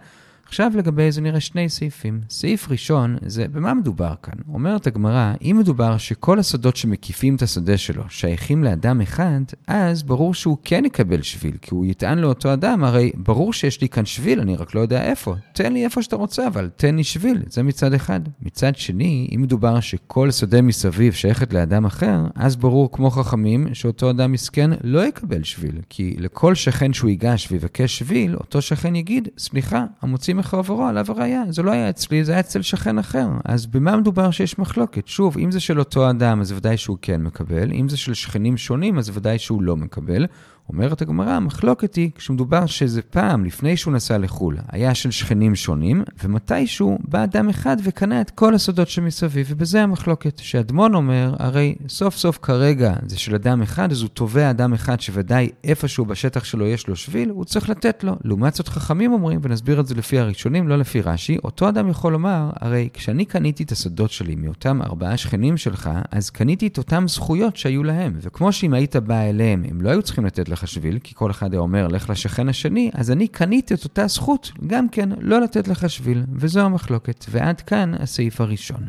עכשיו 0.54 0.72
לגבי 0.76 1.12
זה 1.12 1.22
נראה 1.22 1.40
שני 1.40 1.70
סעיפים. 1.70 2.22
סעיף 2.30 2.72
ראשון 2.72 3.18
זה 3.26 3.48
במה 3.48 3.74
מדובר 3.74 4.14
כאן. 4.24 4.34
אומרת 4.54 4.88
הגמרא, 4.88 5.34
אם 5.42 5.56
מדובר 5.60 5.98
שכל 5.98 6.40
השדות 6.40 6.76
שמקיפים 6.76 7.36
את 7.36 7.42
השדה 7.42 7.78
שלו 7.78 8.04
שייכים 8.10 8.64
לאדם 8.64 9.02
אחד, 9.02 9.42
אז 9.68 10.04
ברור 10.04 10.34
שהוא 10.34 10.58
כן 10.64 10.86
יקבל 10.86 11.22
שביל, 11.22 11.58
כי 11.62 11.70
הוא 11.76 11.86
יטען 11.86 12.20
לאותו 12.20 12.54
אדם, 12.54 12.84
הרי 12.84 13.12
ברור 13.16 13.54
שיש 13.54 13.82
לי 13.82 13.90
כאן 13.90 14.06
שביל, 14.06 14.40
אני 14.40 14.56
רק 14.56 14.76
לא 14.76 14.80
יודע 14.80 15.04
איפה. 15.04 15.36
תן 15.54 15.74
לי 15.74 15.84
איפה 15.84 16.02
שאתה 16.02 16.16
רוצה, 16.16 16.48
אבל 16.48 16.70
תן 16.76 16.96
לי 16.96 17.04
שביל, 17.04 17.44
זה 17.50 17.64
מצד 17.64 17.94
אחד. 17.94 18.22
מצד 18.42 18.76
שני, 18.76 19.30
אם 19.36 19.42
מדובר 19.42 19.80
שכל 19.80 20.32
שדה 20.32 20.62
מסביב 20.62 21.14
שייכת 21.14 21.54
לאדם 21.54 21.86
אחר, 21.86 22.20
אז 22.36 22.56
ברור 22.56 22.92
כמו 22.92 23.10
חכמים 23.10 23.74
שאותו 23.74 24.10
אדם 24.10 24.32
מסכן 24.32 24.70
לא 24.84 25.08
יקבל 25.08 25.44
שביל, 25.44 25.76
כי 25.90 26.16
לכל 26.20 26.56
שכן 26.56 26.94
שהוא 26.94 27.10
ייגש 27.10 27.48
ויבקש 27.52 27.98
שביל, 27.98 28.36
אותו 28.36 28.62
שכן 28.62 28.96
יגיד, 28.96 29.28
סליחה, 29.38 29.86
המוציא 30.02 30.34
מחברו, 30.44 30.86
עליו 30.86 31.06
הראייה. 31.10 31.44
זה 31.50 31.64
לא 31.64 31.72
היה 31.72 31.90
אצלי, 31.90 32.24
זה 32.24 32.32
היה 32.32 32.40
אצל 32.40 32.62
שכן 32.62 32.98
אחר. 32.98 33.28
אז 33.46 33.66
במה 33.66 33.98
מדובר 33.98 34.32
שיש 34.32 34.60
מחלוקת? 34.60 35.08
שוב, 35.08 35.38
אם 35.38 35.52
זה 35.52 35.60
של 35.60 35.80
אותו 35.80 36.10
אדם, 36.10 36.42
אז 36.42 36.52
ודאי 36.52 36.78
שהוא 36.78 36.98
כן 37.02 37.22
מקבל. 37.24 37.72
אם 37.72 37.90
זה 37.90 37.98
של 37.98 38.14
שכנים 38.14 38.58
שונים, 38.58 38.98
אז 38.98 39.12
ודאי 39.18 39.40
שהוא 39.40 39.62
לא 39.64 39.78
מקבל. 39.78 40.26
אומרת 40.70 41.02
הגמרא, 41.02 41.32
המחלוקת 41.32 41.96
היא 41.96 42.10
כשמדובר 42.16 42.66
שזה 42.66 43.02
פעם, 43.02 43.46
לפני 43.46 43.78
שהוא 43.78 43.94
נסע 43.94 44.18
לחו"ל, 44.18 44.58
היה 44.72 44.96
של 44.96 45.12
שכנים 45.12 45.56
שונים, 45.56 46.04
ומתישהו 46.24 46.98
בא 47.08 47.24
אדם 47.24 47.50
אחד 47.50 47.78
וקנה 47.84 48.22
את 48.22 48.30
כל 48.30 48.56
הסודות 48.56 48.90
שמסביב, 48.90 49.48
ובזה 49.50 49.84
המחלוקת. 49.84 50.40
שאדמון 50.40 50.96
אומר, 50.96 51.36
הרי 51.40 51.76
סוף 51.88 52.16
סוף 52.16 52.40
כרגע 52.42 52.94
זה 53.06 53.20
של 53.20 53.36
אדם 53.36 53.62
אחד, 53.62 53.92
אז 53.92 54.02
הוא 54.02 54.10
תובע 54.10 54.50
אדם 54.50 54.74
אחד 54.74 55.00
שוודאי 55.00 55.50
איפשהו 55.64 56.06
בשטח 56.06 56.44
שלו 56.44 56.68
יש 56.68 56.88
לו 56.88 56.96
שביל, 56.96 57.30
הוא 57.30 57.46
צריך 57.46 57.70
לתת 57.70 58.04
לו. 58.04 58.16
לעומת 58.24 58.54
זאת 58.54 58.68
חכמים 58.68 59.14
אומרים, 59.14 59.40
ונסביר 59.44 59.80
את 59.80 59.88
זה 59.88 59.96
לפי 59.96 60.20
הראשונים, 60.20 60.68
לא 60.68 60.78
לפי 60.78 61.02
רש"י, 61.02 61.38
אותו 61.44 61.70
אדם 61.70 61.90
יכול 61.90 62.12
לומר, 62.12 62.50
הרי 62.60 62.90
כשאני 62.94 63.26
קניתי 63.26 63.64
את 63.64 63.72
הסודות 63.72 64.12
שלי 64.12 64.36
מאותם 64.36 64.82
ארבעה 64.82 65.18
שכנים 65.18 65.58
שלך, 65.58 65.90
אז 66.12 66.30
קניתי 66.30 66.68
את 66.68 66.78
אותם 66.78 67.08
זכויות 67.08 67.56
שהיו 67.58 67.84
להם. 67.84 68.14
וכמו 68.22 68.52
שאם 68.52 68.74
היית 68.74 68.96
בא 68.96 69.22
אליהם, 69.22 69.64
הם 69.70 69.82
לא 69.82 69.90
היו 69.90 70.02
צריכים 70.02 70.26
לתת 70.26 70.50
לך 70.54 70.68
שביל, 70.68 71.00
כי 71.00 71.16
כל 71.16 71.32
אחד 71.32 71.54
היה 71.54 71.62
אומר, 71.62 71.88
לך 71.88 72.10
לשכן 72.10 72.50
השני, 72.50 72.92
אז 72.94 73.12
אני 73.12 73.28
קניתי 73.28 73.74
את 73.74 73.84
אותה 73.84 74.08
זכות, 74.08 74.52
גם 74.68 74.90
כן, 74.90 75.10
לא 75.20 75.42
לתת 75.42 75.68
לך 75.68 75.90
שביל, 75.90 76.24
וזו 76.34 76.62
המחלוקת. 76.62 77.26
ועד 77.30 77.62
כאן 77.62 77.94
הסעיף 78.00 78.42
הראשון. 78.42 78.88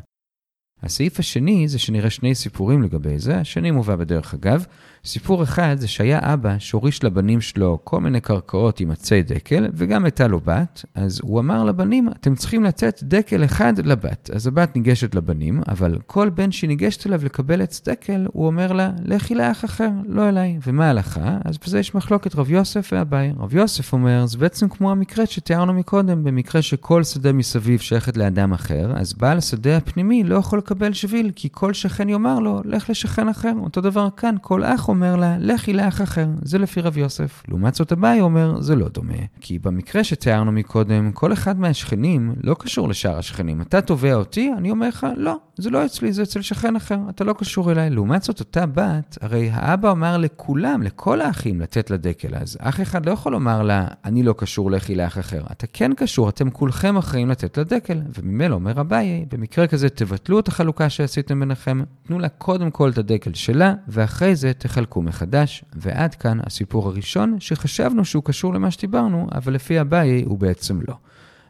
הסעיף 0.83 1.19
השני 1.19 1.69
זה 1.69 1.79
שנראה 1.79 2.11
שני 2.11 2.35
סיפורים 2.35 2.83
לגבי 2.83 3.19
זה, 3.19 3.39
השני 3.39 3.71
מובא 3.71 3.97
בדרך 3.97 4.35
אגב. 4.35 4.67
סיפור 5.07 5.43
אחד 5.43 5.77
זה 5.79 5.89
שהיה 5.89 6.19
אבא 6.23 6.59
שהוריש 6.59 7.05
לבנים 7.05 7.41
שלו 7.41 7.79
כל 7.85 8.01
מיני 8.01 8.21
קרקעות 8.21 8.81
עם 8.81 8.91
עצי 8.91 9.23
דקל, 9.23 9.67
וגם 9.75 10.05
הייתה 10.05 10.27
לו 10.27 10.41
בת, 10.41 10.85
אז 10.95 11.21
הוא 11.23 11.41
אמר 11.41 11.65
לבנים, 11.65 12.09
אתם 12.09 12.35
צריכים 12.35 12.65
לתת 12.65 13.01
דקל 13.03 13.45
אחד 13.45 13.79
לבת. 13.79 14.31
אז 14.35 14.47
הבת 14.47 14.77
ניגשת 14.77 15.15
לבנים, 15.15 15.61
אבל 15.69 15.99
כל 16.07 16.31
בן 16.31 16.53
שהיא 16.53 16.69
ניגשת 16.69 17.07
אליו 17.07 17.25
לקבל 17.25 17.63
עץ 17.63 17.89
דקל, 17.89 18.27
הוא 18.33 18.47
אומר 18.47 18.73
לה, 18.73 18.91
לכי 19.05 19.35
לאח 19.35 19.65
אחר, 19.65 19.91
לא 20.07 20.29
אליי. 20.29 20.59
ומה 20.67 20.87
ההלכה? 20.87 21.39
אז 21.45 21.59
בזה 21.67 21.79
יש 21.79 21.95
מחלוקת 21.95 22.35
רב 22.35 22.51
יוסף 22.51 22.91
ואביי. 22.93 23.33
רב 23.39 23.55
יוסף 23.55 23.93
אומר, 23.93 24.27
זה 24.27 24.39
בעצם 24.39 24.69
כמו 24.69 24.91
המקרה 24.91 25.27
שתיארנו 25.27 25.73
מקודם, 25.73 26.25
במקרה 26.25 26.63
שכל 26.63 27.05
שדה 27.05 27.33
מסביב 27.33 27.81
שייכת 27.81 28.17
לאדם 28.17 28.53
אחר, 28.53 28.93
אז 28.97 29.13
בעל 29.13 29.39
השדה 29.39 29.77
הפנימי 29.77 30.25
לא 30.25 30.37
יכול 30.37 30.59
לקבל 30.59 30.93
שביל, 30.93 31.31
כי 31.37 31.49
כל 31.53 31.73
שכן 31.73 32.09
יאמר 32.09 32.39
לו, 32.39 32.61
לך 32.65 32.91
לשכן 32.91 33.29
אחר. 33.29 33.53
אותו 33.61 33.81
דבר 33.81 34.09
כאן, 34.17 34.35
כל 34.41 34.65
אח 34.65 34.89
אומר 34.95 35.17
לה, 35.17 35.37
לכי 35.39 35.73
לאח 35.73 36.03
אחר. 36.03 36.27
זה 36.43 36.59
לפי 36.59 36.81
רב 36.81 36.99
יוסף. 36.99 37.43
לעומת 37.49 37.75
זאת 37.75 37.93
אביי 37.93 38.21
אומר, 38.21 38.61
זה 38.61 38.77
לא 38.77 38.89
דומה. 38.89 39.15
כי 39.41 39.59
במקרה 39.59 40.05
שתיארנו 40.05 40.53
מקודם, 40.53 41.13
כל 41.13 41.33
אחד 41.33 41.61
מהשכנים 41.61 42.35
לא 42.43 42.57
קשור 42.59 42.89
לשאר 42.89 43.19
השכנים. 43.19 43.61
אתה 43.61 43.81
תובע 43.81 44.15
אותי, 44.15 44.53
אני 44.59 44.71
אומר 44.71 44.89
לך, 44.89 45.07
לא, 45.17 45.37
זה 45.57 45.71
לא 45.71 45.85
אצלי, 45.85 46.13
זה 46.13 46.23
אצל 46.23 46.43
שכן 46.43 46.77
אחר, 46.77 46.99
אתה 47.09 47.25
לא 47.25 47.33
קשור 47.33 47.73
אליי. 47.73 47.91
לעומת 47.91 48.23
זאת, 48.23 48.41
אותה 48.41 48.67
בת, 48.67 49.19
הרי 49.21 49.51
האבא 49.53 49.91
אמר 49.91 50.17
לכולם, 50.17 50.83
לכל 50.83 51.21
האחים, 51.21 51.61
לתת 51.61 51.91
לה 51.91 51.97
דקל. 51.97 52.35
אז 52.35 52.57
אח 52.61 52.81
אחד 52.81 53.07
לא 53.07 53.13
יכול 53.13 53.33
לומר 53.33 53.63
לה, 53.63 53.87
אני 54.05 54.23
לא 54.23 54.35
קשור, 54.39 54.71
לכי 54.71 54.95
לאח 54.95 55.19
אחר. 55.19 55.43
אתה 55.53 55.67
כן 55.67 55.95
קשור, 55.95 56.29
אתם 56.29 56.51
כולכם 56.51 56.97
אחראים 56.97 57.31
לתת 57.31 57.59
לה 57.59 57.65
דקל. 57.65 58.01
וממילא 58.19 58.55
אומר 58.55 58.81
אביי, 58.81 59.25
במקרה 59.33 59.67
כזה 59.67 59.89
תבטלו 59.89 60.39
את 60.39 60.49
החלוקה 60.49 60.89
שעשיתם 60.89 61.41
ביניכם, 61.41 61.83
תנו 62.07 62.19
לה 62.19 62.29
קודם 62.29 62.71
כל 62.71 62.91
את 62.91 62.99
הדקל 62.99 63.35
שלה, 63.35 63.75
ואחרי 63.89 64.37
זה 64.37 64.53
תחלקו 64.53 64.84
מחדש. 65.03 65.65
ועד 65.73 66.15
כאן 66.15 66.39
הסיפור 66.43 66.89
הראשון, 66.89 67.37
שחשבנו 67.41 68.05
שהוא 68.05 68.25
קשור 68.25 68.55
למה 68.55 68.71
שדיברנו, 68.71 69.29
אבל 69.35 69.55
לפי 69.55 69.81
אביי 69.81 70.23
הוא 70.23 70.39
בעצם 70.39 70.81
לא. 70.89 70.95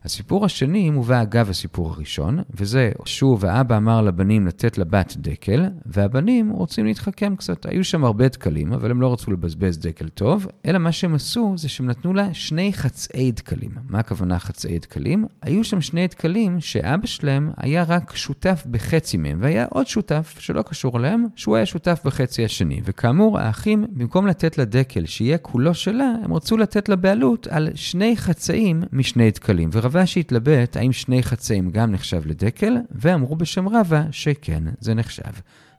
הסיפור 0.04 0.44
השני 0.44 0.90
מובא 0.90 1.22
אגב 1.22 1.50
הסיפור 1.50 1.90
הראשון, 1.90 2.38
וזה 2.50 2.92
שוב 3.04 3.44
האבא 3.44 3.76
אמר 3.76 4.02
לבנים 4.02 4.46
לתת 4.46 4.78
לבת 4.78 5.14
דקל, 5.16 5.66
והבנים 5.86 6.50
רוצים 6.50 6.86
להתחכם 6.86 7.36
קצת. 7.36 7.66
היו 7.66 7.84
שם 7.84 8.04
הרבה 8.04 8.28
דקלים, 8.28 8.72
אבל 8.72 8.90
הם 8.90 9.00
לא 9.00 9.12
רצו 9.12 9.32
לבזבז 9.32 9.78
דקל 9.78 10.08
טוב, 10.08 10.46
אלא 10.66 10.78
מה 10.78 10.92
שהם 10.92 11.14
עשו 11.14 11.54
זה 11.56 11.68
שהם 11.68 11.86
נתנו 11.86 12.14
לה 12.14 12.34
שני 12.34 12.72
חצאי 12.72 13.32
דקלים. 13.32 13.70
מה 13.88 13.98
הכוונה 13.98 14.38
חצאי 14.38 14.78
דקלים? 14.78 15.26
היו 15.42 15.64
שם 15.64 15.80
שני 15.80 16.06
דקלים 16.06 16.60
שאבא 16.60 17.06
שלהם 17.06 17.50
היה 17.56 17.82
רק 17.82 18.16
שותף 18.16 18.64
בחצי 18.70 19.16
מהם, 19.16 19.38
והיה 19.42 19.66
עוד 19.70 19.86
שותף 19.86 20.36
שלא 20.38 20.62
קשור 20.62 20.98
אליהם, 20.98 21.24
שהוא 21.36 21.56
היה 21.56 21.66
שותף 21.66 22.00
בחצי 22.04 22.44
השני. 22.44 22.80
וכאמור, 22.84 23.38
האחים, 23.38 23.86
במקום 23.90 24.26
לתת 24.26 24.58
לה 24.58 24.64
דקל 24.64 25.06
שיהיה 25.06 25.38
כולו 25.38 25.74
שלה, 25.74 26.12
הם 26.24 26.34
רצו 26.34 26.56
לתת 26.56 26.88
לה 26.88 26.96
בעלות 26.96 27.46
על 27.46 27.68
שני 27.74 28.16
חצאים 28.16 28.82
משני 28.92 29.30
דקלים. 29.30 29.70
ורב 29.72 29.93
אשי 29.96 30.20
התלבט 30.20 30.76
האם 30.76 30.92
שני 30.92 31.22
חצאים 31.22 31.70
גם 31.70 31.92
נחשב 31.92 32.26
לדקל, 32.26 32.76
ואמרו 32.90 33.36
בשם 33.36 33.68
רבא 33.68 34.02
שכן, 34.10 34.62
זה 34.80 34.94
נחשב. 34.94 35.32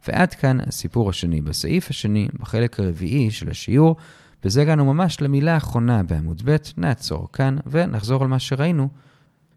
ועד 0.07 0.33
כאן 0.33 0.57
הסיפור 0.67 1.09
השני. 1.09 1.41
בסעיף 1.41 1.89
השני, 1.89 2.27
בחלק 2.39 2.79
הרביעי 2.79 3.31
של 3.31 3.49
השיעור, 3.49 3.95
בזה 4.43 4.61
הגענו 4.61 4.85
ממש 4.85 5.21
למילה 5.21 5.53
האחרונה 5.53 6.03
בעמוד 6.03 6.41
ב', 6.45 6.55
נעצור 6.77 7.31
כאן 7.31 7.57
ונחזור 7.65 8.21
על 8.21 8.27
מה 8.27 8.39
שראינו. 8.39 8.89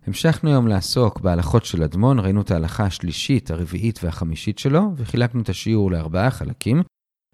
המשכנו 0.07 0.51
היום 0.51 0.69
לעסוק 0.69 1.21
בהלכות 1.21 1.65
של 1.65 1.83
אדמון, 1.83 2.19
ראינו 2.19 2.41
את 2.41 2.51
ההלכה 2.51 2.85
השלישית, 2.85 3.51
הרביעית 3.51 4.01
והחמישית 4.05 4.59
שלו, 4.59 4.93
וחילקנו 4.97 5.41
את 5.43 5.49
השיעור 5.49 5.91
לארבעה 5.91 6.31
חלקים. 6.31 6.83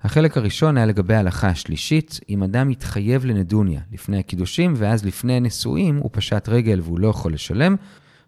החלק 0.04 0.36
הראשון 0.36 0.76
היה 0.76 0.86
לגבי 0.86 1.14
ההלכה 1.14 1.48
השלישית, 1.48 2.20
אם 2.28 2.42
אדם 2.42 2.68
מתחייב 2.68 3.24
לנדוניה 3.24 3.80
לפני 3.92 4.18
הקידושים, 4.18 4.74
ואז 4.76 5.04
לפני 5.04 5.32
הנישואים 5.32 5.96
הוא 5.96 6.10
פשט 6.12 6.48
רגל 6.48 6.80
והוא 6.82 7.00
לא 7.00 7.08
יכול 7.08 7.32
לשלם. 7.32 7.76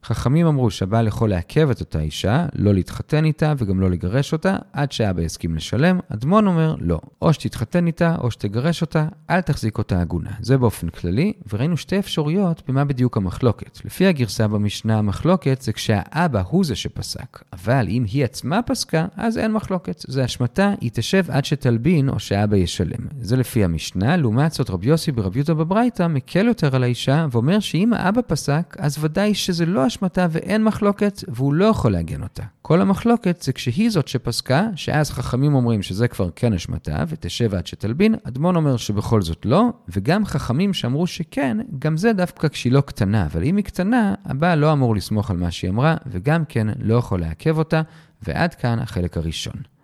חכמים 0.06 0.46
אמרו 0.46 0.70
שהבעל 0.70 1.06
יכול 1.06 1.30
לעכב 1.30 1.70
את 1.70 1.80
אותה 1.80 2.00
אישה, 2.00 2.46
לא 2.54 2.74
להתחתן 2.74 3.24
איתה 3.24 3.52
וגם 3.58 3.80
לא 3.80 3.90
לגרש 3.90 4.32
אותה, 4.32 4.56
עד 4.72 4.92
שאבא 4.92 5.22
יסכים 5.22 5.54
לשלם. 5.54 5.98
אדמון 6.12 6.46
אומר, 6.46 6.74
לא, 6.80 7.00
או 7.22 7.32
שתתחתן 7.32 7.86
איתה 7.86 8.16
או 8.20 8.30
שתגרש 8.30 8.82
אותה, 8.82 9.08
אל 9.30 9.40
תחזיק 9.40 9.78
אותה 9.78 10.00
עגונה. 10.00 10.30
זה 10.40 10.58
באופן 10.58 10.88
כללי, 10.88 11.32
וראינו 11.52 11.76
שתי 11.76 11.98
אפשרויות 11.98 12.62
במה 12.68 12.84
בדיוק 12.84 13.16
המחלוקת. 13.16 13.78
לפי 13.84 14.06
הגרסה 14.06 14.48
במשנה, 14.48 14.98
המחלוקת 14.98 15.62
זה 15.62 15.72
כשהאבא 15.72 16.42
הוא 16.48 16.64
זה 16.64 16.76
שפסק, 16.76 17.42
אבל 17.52 17.86
אם 17.88 18.04
היא 18.12 18.24
עצמה 18.24 18.62
פסקה, 18.62 19.06
אז 19.16 19.38
אין 19.38 19.52
מחלוקת. 19.52 20.04
זה 20.08 20.24
אשמתה, 20.24 20.72
היא 20.80 20.90
תשב 20.94 21.24
עד 21.28 21.44
שתלבין 21.44 22.08
או 22.08 22.18
שאבא 22.18 22.56
ישלם. 22.56 23.06
זה 23.20 23.36
לפי 23.36 23.64
המשנה, 23.64 24.16
לעומת 24.16 24.52
זאת 24.52 24.70
רבי 24.70 24.86
יוסי 24.86 25.12
ברבי 25.12 25.38
יהודה 25.38 25.54
בברייתא 25.54 26.06
מקל 26.06 26.46
יותר 26.46 26.76
על 26.76 26.82
האישה, 26.82 27.26
ואומר 27.30 27.60
שאם 27.60 27.92
האבא 27.92 28.20
פסק, 28.26 28.76
אז 28.78 28.96
ודאי 29.00 29.34
שזה 29.34 29.66
לא 29.66 29.86
אשמתה 29.96 30.26
ואין 30.30 30.64
מחלוקת, 30.64 31.24
והוא 31.28 31.54
לא 31.54 31.64
יכול 31.64 31.92
להגן 31.92 32.22
אותה. 32.22 32.42
כל 32.62 32.80
המחלוקת 32.80 33.42
זה 33.42 33.52
כשהיא 33.52 33.90
זאת 33.90 34.08
שפסקה, 34.08 34.68
שאז 34.74 35.10
חכמים 35.10 35.54
אומרים 35.54 35.82
שזה 35.82 36.08
כבר 36.08 36.30
כן 36.36 36.52
אשמתה, 36.52 37.04
ותשב 37.08 37.54
עד 37.54 37.66
שתלבין, 37.66 38.14
אדמון 38.28 38.56
אומר 38.56 38.76
שבכל 38.76 39.22
זאת 39.22 39.46
לא, 39.46 39.64
וגם 39.88 40.24
חכמים 40.24 40.74
שאמרו 40.74 41.06
שכן, 41.06 41.56
גם 41.78 41.96
זה 41.96 42.12
דווקא 42.12 42.48
כשהיא 42.48 42.72
לא 42.72 42.80
קטנה, 42.80 43.26
אבל 43.26 43.44
אם 43.44 43.56
היא 43.56 43.64
קטנה, 43.64 44.14
הבעל 44.24 44.58
לא 44.58 44.72
אמור 44.72 44.96
לסמוך 44.96 45.30
על 45.30 45.36
מה 45.36 45.50
שהיא 45.50 45.70
אמרה, 45.70 45.96
וגם 46.06 46.44
כן 46.44 46.66
לא 46.80 46.94
יכול 46.94 47.20
לעכב 47.20 47.58
אותה, 47.58 47.82
ועד 48.22 48.54
כאן 48.54 48.78
החלק 48.78 49.16
הראשון. 49.16 49.75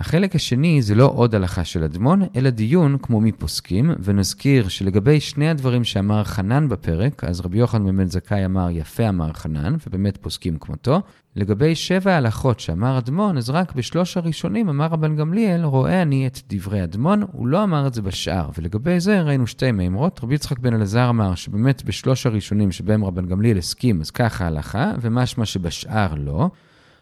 החלק 0.00 0.34
השני 0.34 0.82
זה 0.82 0.94
לא 0.94 1.12
עוד 1.14 1.34
הלכה 1.34 1.64
של 1.64 1.84
אדמון, 1.84 2.22
אלא 2.36 2.50
דיון 2.50 2.96
כמו 3.02 3.20
מי 3.20 3.32
פוסקים, 3.32 3.90
ונזכיר 4.02 4.68
שלגבי 4.68 5.20
שני 5.20 5.50
הדברים 5.50 5.84
שאמר 5.84 6.24
חנן 6.24 6.68
בפרק, 6.68 7.24
אז 7.24 7.40
רבי 7.40 7.58
יוחנן 7.58 7.96
בן 7.96 8.06
זכאי 8.06 8.44
אמר 8.44 8.68
יפה 8.70 9.08
אמר 9.08 9.32
חנן, 9.32 9.76
ובאמת 9.86 10.16
פוסקים 10.16 10.58
כמותו. 10.58 11.00
לגבי 11.36 11.74
שבע 11.74 12.12
ההלכות 12.12 12.60
שאמר 12.60 12.98
אדמון, 12.98 13.36
אז 13.36 13.50
רק 13.50 13.74
בשלוש 13.74 14.16
הראשונים 14.16 14.68
אמר 14.68 14.86
רבן 14.86 15.16
גמליאל, 15.16 15.64
רואה 15.64 16.02
אני 16.02 16.26
את 16.26 16.38
דברי 16.48 16.84
אדמון, 16.84 17.22
הוא 17.32 17.46
לא 17.46 17.62
אמר 17.62 17.86
את 17.86 17.94
זה 17.94 18.02
בשאר. 18.02 18.50
ולגבי 18.58 19.00
זה 19.00 19.20
ראינו 19.20 19.46
שתי 19.46 19.72
מימרות. 19.72 20.20
רבי 20.22 20.34
יצחק 20.34 20.58
בן 20.58 20.74
אלעזר 20.74 21.10
אמר 21.10 21.34
שבאמת 21.34 21.84
בשלוש 21.84 22.26
הראשונים 22.26 22.72
שבהם 22.72 23.04
רבן 23.04 23.26
גמליאל 23.26 23.58
הסכים, 23.58 24.00
אז 24.00 24.10
ככה 24.10 24.44
ההלכה, 24.44 24.92
ומשמע 25.00 25.44
שבשאר 25.44 26.14
לא. 26.16 26.50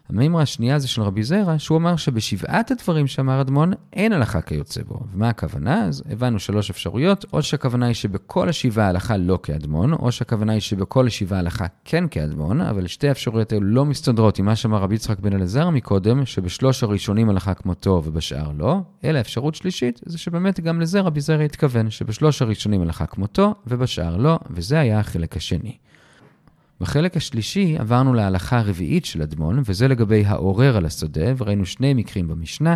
המימרה 0.09 0.43
השנייה 0.43 0.79
זה 0.79 0.89
של 0.89 1.03
רבי 1.03 1.23
זרע, 1.23 1.59
שהוא 1.59 1.79
אמר 1.79 1.97
שבשבעת 1.97 2.71
הדברים 2.71 3.07
שאמר 3.07 3.41
אדמון, 3.41 3.73
אין 3.93 4.13
הלכה 4.13 4.41
כיוצא 4.41 4.83
בו. 4.83 5.01
ומה 5.15 5.29
הכוונה? 5.29 5.85
אז 5.85 6.03
הבנו 6.11 6.39
שלוש 6.39 6.71
אפשרויות, 6.71 7.25
או 7.33 7.43
שהכוונה 7.43 7.87
היא 7.87 7.95
שבכל 7.95 8.49
השבעה 8.49 8.89
הלכה 8.89 9.17
לא 9.17 9.39
כאדמון, 9.43 9.93
או 9.93 10.13
שהכוונה 10.13 10.53
היא 10.53 10.61
שבכל 10.61 11.07
השבעה 11.07 11.39
הלכה 11.39 11.67
כן 11.85 12.05
כאדמון, 12.11 12.61
אבל 12.61 12.87
שתי 12.87 13.09
האפשרויות 13.09 13.53
האלו 13.53 13.67
לא 13.67 13.85
מסתדרות 13.85 14.39
עם 14.39 14.45
מה 14.45 14.57
שאמר 14.57 14.79
רבי 14.79 14.95
יצחק 14.95 15.19
בן 15.19 15.33
אלעזר 15.33 15.71
מקודם, 15.71 16.27
שבשלוש 16.27 16.83
הראשונים 16.83 17.31
הלכה 17.31 17.55
כמותו 17.55 18.03
ובשאר 18.05 18.51
לא, 18.59 18.81
אלא 19.05 19.21
אפשרות 19.21 19.55
שלישית, 19.55 20.01
זה 20.07 20.19
שבאמת 20.19 20.61
גם 20.61 20.81
לזה 20.81 21.01
רבי 21.01 21.21
זרע 21.21 21.45
התכוון, 21.45 21.91
שבשלוש 21.91 22.43
הראשונים 22.43 22.83
הלכה 22.83 23.07
כמותו 23.07 23.55
ובשאר 23.67 24.17
לא, 24.17 24.39
וזה 24.51 24.81
היה 24.81 25.01
החלק 25.01 25.37
השני. 25.37 25.77
בחלק 26.83 27.17
השלישי 27.17 27.77
עברנו 27.79 28.15
להלכה 28.15 28.59
הרביעית 28.59 29.05
של 29.05 29.23
אדמון, 29.23 29.63
וזה 29.67 29.89
לגבי 29.89 30.25
העורר 30.25 30.77
על 30.77 30.87
השדה, 30.87 31.33
וראינו 31.37 31.67
שני 31.67 31.95
מקרים 31.95 32.29
במשנה. 32.29 32.75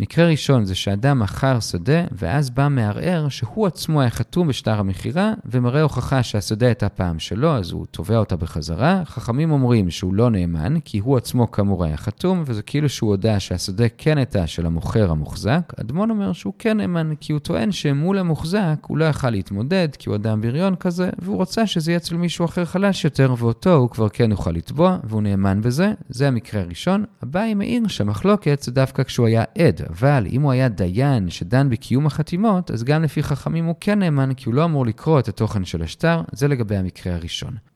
מקרה 0.00 0.26
ראשון 0.26 0.64
זה 0.64 0.74
שאדם 0.74 1.18
מכר 1.18 1.60
שדה, 1.60 2.04
ואז 2.12 2.50
בא 2.50 2.68
מערער 2.68 3.28
שהוא 3.28 3.66
עצמו 3.66 4.00
היה 4.00 4.10
חתום 4.10 4.48
בשטר 4.48 4.80
המכירה, 4.80 5.32
ומראה 5.44 5.82
הוכחה 5.82 6.22
שהשדה 6.22 6.66
הייתה 6.66 6.88
פעם 6.88 7.18
שלו, 7.18 7.56
אז 7.56 7.70
הוא 7.70 7.86
תובע 7.90 8.16
אותה 8.16 8.36
בחזרה. 8.36 9.02
חכמים 9.04 9.50
אומרים 9.50 9.90
שהוא 9.90 10.14
לא 10.14 10.30
נאמן, 10.30 10.80
כי 10.80 10.98
הוא 10.98 11.16
עצמו 11.16 11.50
כאמור 11.50 11.84
היה 11.84 11.96
חתום, 11.96 12.42
וזה 12.46 12.62
כאילו 12.62 12.88
שהוא 12.88 13.10
הודה 13.10 13.40
שהשדה 13.40 13.84
כן 13.98 14.18
הייתה 14.18 14.46
של 14.46 14.66
המוכר 14.66 15.10
המוחזק. 15.10 15.72
אדמון 15.80 16.10
אומר 16.10 16.32
שהוא 16.32 16.52
כן 16.58 16.76
נאמן, 16.76 17.12
כי 17.20 17.32
הוא 17.32 17.40
טוען 17.40 17.72
שמול 17.72 18.18
המוחזק 18.18 18.78
הוא 18.86 18.98
לא 18.98 19.04
יכל 19.04 19.30
להתמודד, 19.30 19.88
כי 19.98 20.08
הוא 20.08 20.16
אדם 20.16 20.40
בריון 20.40 20.76
כזה, 20.76 21.10
והוא 21.18 21.42
רצה 21.42 21.66
שזה 21.66 21.90
יהיה 21.90 21.96
אצל 21.96 22.16
מישהו 22.16 22.44
אחר 22.44 22.64
חלש 22.64 23.04
יותר, 23.04 23.34
ואותו 23.38 23.74
הוא 23.74 23.90
כבר 23.90 24.08
כן 24.08 24.30
יוכל 24.30 24.50
לתבוע, 24.50 24.98
והוא 25.04 25.22
נאמן 25.22 25.60
בזה. 25.60 25.92
זה 26.08 26.28
המקרה 26.28 26.60
הראשון. 26.60 27.04
הבאי 27.22 27.54
מעיר 27.54 27.88
שהמחלוקת 27.88 28.62
זה 28.62 28.72
דווקא 28.72 29.02
כשהוא 29.02 29.26
היה 29.26 29.44
עד, 29.58 29.87
אבל 29.88 30.26
אם 30.30 30.42
הוא 30.42 30.52
היה 30.52 30.68
דיין 30.68 31.30
שדן 31.30 31.70
בקיום 31.70 32.06
החתימות, 32.06 32.70
אז 32.70 32.84
גם 32.84 33.02
לפי 33.02 33.22
חכמים 33.22 33.64
הוא 33.64 33.74
כן 33.80 33.98
נאמן, 33.98 34.34
כי 34.34 34.48
הוא 34.48 34.54
לא 34.54 34.64
אמור 34.64 34.86
לקרוא 34.86 35.20
את 35.20 35.28
התוכן 35.28 35.64
של 35.64 35.82
השטר, 35.82 36.22
זה 36.32 36.48
לגבי 36.48 36.76
המקרה 36.76 37.14
הראשון. 37.14 37.67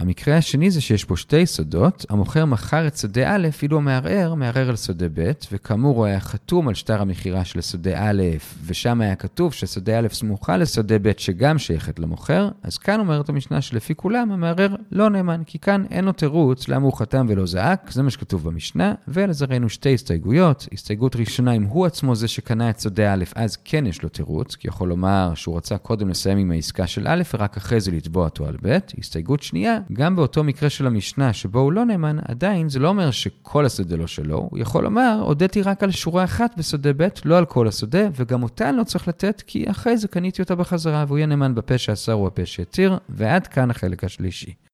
המקרה 0.00 0.36
השני 0.36 0.70
זה 0.70 0.80
שיש 0.80 1.04
פה 1.04 1.16
שתי 1.16 1.46
סודות, 1.46 2.06
המוכר 2.08 2.44
מכר 2.44 2.86
את 2.86 2.96
שדה 2.96 3.34
א', 3.34 3.48
אילו 3.62 3.76
המערער 3.76 4.34
מערער 4.34 4.68
על 4.68 4.76
שדה 4.76 5.06
ב', 5.14 5.32
וכאמור 5.52 5.96
הוא 5.96 6.04
היה 6.04 6.20
חתום 6.20 6.68
על 6.68 6.74
שטר 6.74 7.02
המכירה 7.02 7.44
של 7.44 7.60
שדה 7.60 7.90
א', 7.96 8.22
ושם 8.66 9.00
היה 9.00 9.14
כתוב 9.14 9.54
ששדה 9.54 9.98
א' 9.98 10.08
סמוכה 10.12 10.56
לשדה 10.56 10.98
ב' 11.02 11.10
שגם 11.16 11.58
שייכת 11.58 11.98
למוכר, 11.98 12.48
אז 12.62 12.78
כאן 12.78 13.00
אומרת 13.00 13.28
המשנה 13.28 13.60
שלפי 13.60 13.94
כולם 13.94 14.32
המערער 14.32 14.74
לא 14.92 15.10
נאמן, 15.10 15.42
כי 15.46 15.58
כאן 15.58 15.84
אין 15.90 16.04
לו 16.04 16.12
תירוץ 16.12 16.68
למה 16.68 16.84
הוא 16.84 16.98
חתם 16.98 17.26
ולא 17.28 17.46
זעק, 17.46 17.90
זה 17.90 18.02
מה 18.02 18.10
שכתוב 18.10 18.44
במשנה, 18.44 18.94
ולזה 19.08 19.46
ראינו 19.48 19.68
שתי 19.68 19.94
הסתייגויות. 19.94 20.68
הסתייגות 20.72 21.16
ראשונה, 21.16 21.52
אם 21.52 21.62
הוא 21.62 21.86
עצמו 21.86 22.14
זה 22.14 22.28
שקנה 22.28 22.70
את 22.70 22.80
שדה 22.80 23.12
א', 23.14 23.24
אז 23.34 23.56
כן 23.64 23.86
יש 23.86 24.02
לו 24.02 24.08
תירוץ, 24.08 24.54
כי 24.54 24.68
יכול 24.68 24.88
לומר 24.88 25.32
שהוא 25.34 25.56
רצה 25.56 25.78
קודם 25.78 26.08
לסיים 26.08 26.38
עם 26.38 26.50
העסקה 26.50 26.86
של 26.86 27.08
א', 27.08 27.22
ורק 27.34 27.56
אחרי 27.56 27.80
זה 27.80 27.90
לתבוע 27.90 28.24
אותו 28.24 28.46
על 28.46 28.56
ב'. 28.62 28.78
הסתייגות 28.98 29.42
שנייה, 29.42 29.78
גם 29.92 30.16
באותו 30.16 30.44
מקרה 30.44 30.70
של 30.70 30.86
המשנה 30.86 31.32
שבו 31.32 31.60
הוא 31.60 31.72
לא 31.72 31.84
נאמן, 31.84 32.18
עדיין 32.28 32.68
זה 32.68 32.78
לא 32.78 32.88
אומר 32.88 33.10
שכל 33.10 33.66
השדה 33.66 33.96
לא 33.96 34.06
שלו. 34.06 34.48
הוא 34.50 34.58
יכול 34.58 34.84
לומר, 34.84 35.20
הודיתי 35.22 35.62
רק 35.62 35.82
על 35.82 35.90
שורה 35.90 36.24
אחת 36.24 36.50
בשדה 36.58 36.92
ב', 36.96 37.08
לא 37.24 37.38
על 37.38 37.44
כל 37.44 37.68
השדה, 37.68 38.08
וגם 38.16 38.42
אותה 38.42 38.68
אני 38.68 38.76
לא 38.76 38.84
צריך 38.84 39.08
לתת, 39.08 39.42
כי 39.46 39.70
אחרי 39.70 39.96
זה 39.96 40.08
קניתי 40.08 40.42
אותה 40.42 40.54
בחזרה, 40.54 41.04
והוא 41.08 41.18
יהיה 41.18 41.26
נאמן 41.26 41.54
בפה 41.54 41.78
שאסר 41.78 42.14
או 42.14 42.26
הפה 42.26 42.46
שהתיר, 42.46 42.98
ועד 43.08 43.46
כאן 43.46 43.70
החלק 43.70 44.04
השלישי. 44.04 44.69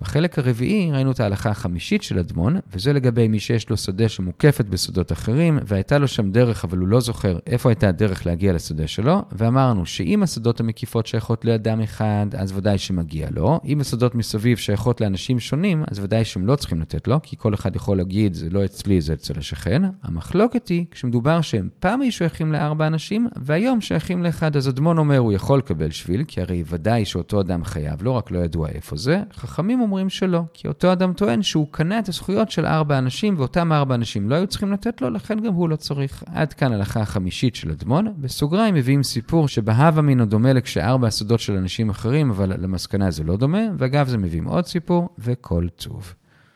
בחלק 0.00 0.38
הרביעי 0.38 0.92
ראינו 0.92 1.10
את 1.10 1.20
ההלכה 1.20 1.50
החמישית 1.50 2.02
של 2.02 2.18
אדמון, 2.18 2.56
וזה 2.72 2.92
לגבי 2.92 3.28
מי 3.28 3.40
שיש 3.40 3.70
לו 3.70 3.76
שדה 3.76 4.08
שמוקפת 4.08 4.64
בשדות 4.64 5.12
אחרים, 5.12 5.58
והייתה 5.66 5.98
לו 5.98 6.08
שם 6.08 6.30
דרך, 6.30 6.64
אבל 6.64 6.78
הוא 6.78 6.88
לא 6.88 7.00
זוכר 7.00 7.38
איפה 7.46 7.68
הייתה 7.68 7.88
הדרך 7.88 8.26
להגיע 8.26 8.52
לשדה 8.52 8.86
שלו, 8.86 9.22
ואמרנו 9.32 9.86
שאם 9.86 10.22
השדות 10.22 10.60
המקיפות 10.60 11.06
שייכות 11.06 11.44
לאדם 11.44 11.80
אחד, 11.80 12.26
אז 12.38 12.52
ודאי 12.56 12.78
שמגיע 12.78 13.28
לו. 13.30 13.60
אם 13.64 13.80
השדות 13.80 14.14
מסביב 14.14 14.58
שייכות 14.58 15.00
לאנשים 15.00 15.40
שונים, 15.40 15.84
אז 15.90 15.98
ודאי 15.98 16.24
שהם 16.24 16.46
לא 16.46 16.56
צריכים 16.56 16.80
לתת 16.80 17.08
לו, 17.08 17.20
כי 17.22 17.36
כל 17.36 17.54
אחד 17.54 17.76
יכול 17.76 17.96
להגיד, 17.96 18.34
זה 18.34 18.50
לא 18.50 18.64
אצלי, 18.64 19.00
זה 19.00 19.12
אצל 19.12 19.38
השכן. 19.38 19.82
המחלוקת 20.02 20.68
היא, 20.68 20.84
כשמדובר 20.90 21.40
שהם 21.40 21.68
פעם 21.80 22.00
היו 22.00 22.12
שייכים 22.12 22.52
לארבע 22.52 22.86
אנשים, 22.86 23.28
והיום 23.36 23.80
שייכים 23.80 24.22
לאחד, 24.22 24.56
אז 24.56 24.68
אדמון 24.68 24.98
אומר, 24.98 25.18
הוא 25.18 25.32
יכול 25.32 25.58
לקבל 25.58 25.90
שביל, 25.90 26.24
כי 26.28 26.40
הרי 26.40 26.62
ודאי 26.66 27.04
שאותו 27.04 27.40
אדם 27.40 27.64
חייב 27.64 28.02
לו, 28.02 28.16
רק 28.16 28.30
לא 28.30 28.38
ידוע 28.38 28.68
איפה 28.68 28.96
זה. 28.96 29.22
חכמים 29.32 29.80
אומרים 29.84 30.08
שלא, 30.08 30.42
כי 30.54 30.68
אותו 30.68 30.92
אדם 30.92 31.12
טוען 31.12 31.42
שהוא 31.42 31.66
קנה 31.70 31.98
את 31.98 32.08
הזכויות 32.08 32.50
של 32.50 32.66
ארבע 32.66 32.98
אנשים, 32.98 33.34
ואותם 33.38 33.72
ארבע 33.72 33.94
אנשים 33.94 34.30
לא 34.30 34.34
היו 34.34 34.46
צריכים 34.46 34.72
לתת 34.72 35.02
לו, 35.02 35.10
לכן 35.10 35.40
גם 35.40 35.52
הוא 35.54 35.68
לא 35.68 35.76
צריך. 35.76 36.24
עד 36.26 36.52
כאן 36.52 36.72
הלכה 36.72 37.00
החמישית 37.00 37.54
של 37.54 37.70
אדמון. 37.70 38.14
בסוגריים 38.18 38.74
מביאים 38.74 39.02
סיפור 39.02 39.48
שבהווה 39.48 40.02
מינו 40.02 40.26
דומה 40.26 40.52
לכשארבע 40.52 41.06
הסודות 41.06 41.40
של 41.40 41.56
אנשים 41.56 41.90
אחרים, 41.90 42.30
אבל 42.30 42.52
למסקנה 42.62 43.10
זה 43.10 43.24
לא 43.24 43.36
דומה, 43.36 43.62
ואגב 43.78 44.08
זה 44.08 44.18
מביאים 44.18 44.44
עוד 44.44 44.66
סיפור, 44.66 45.08
וכל 45.18 45.66
טוב. 45.76 46.14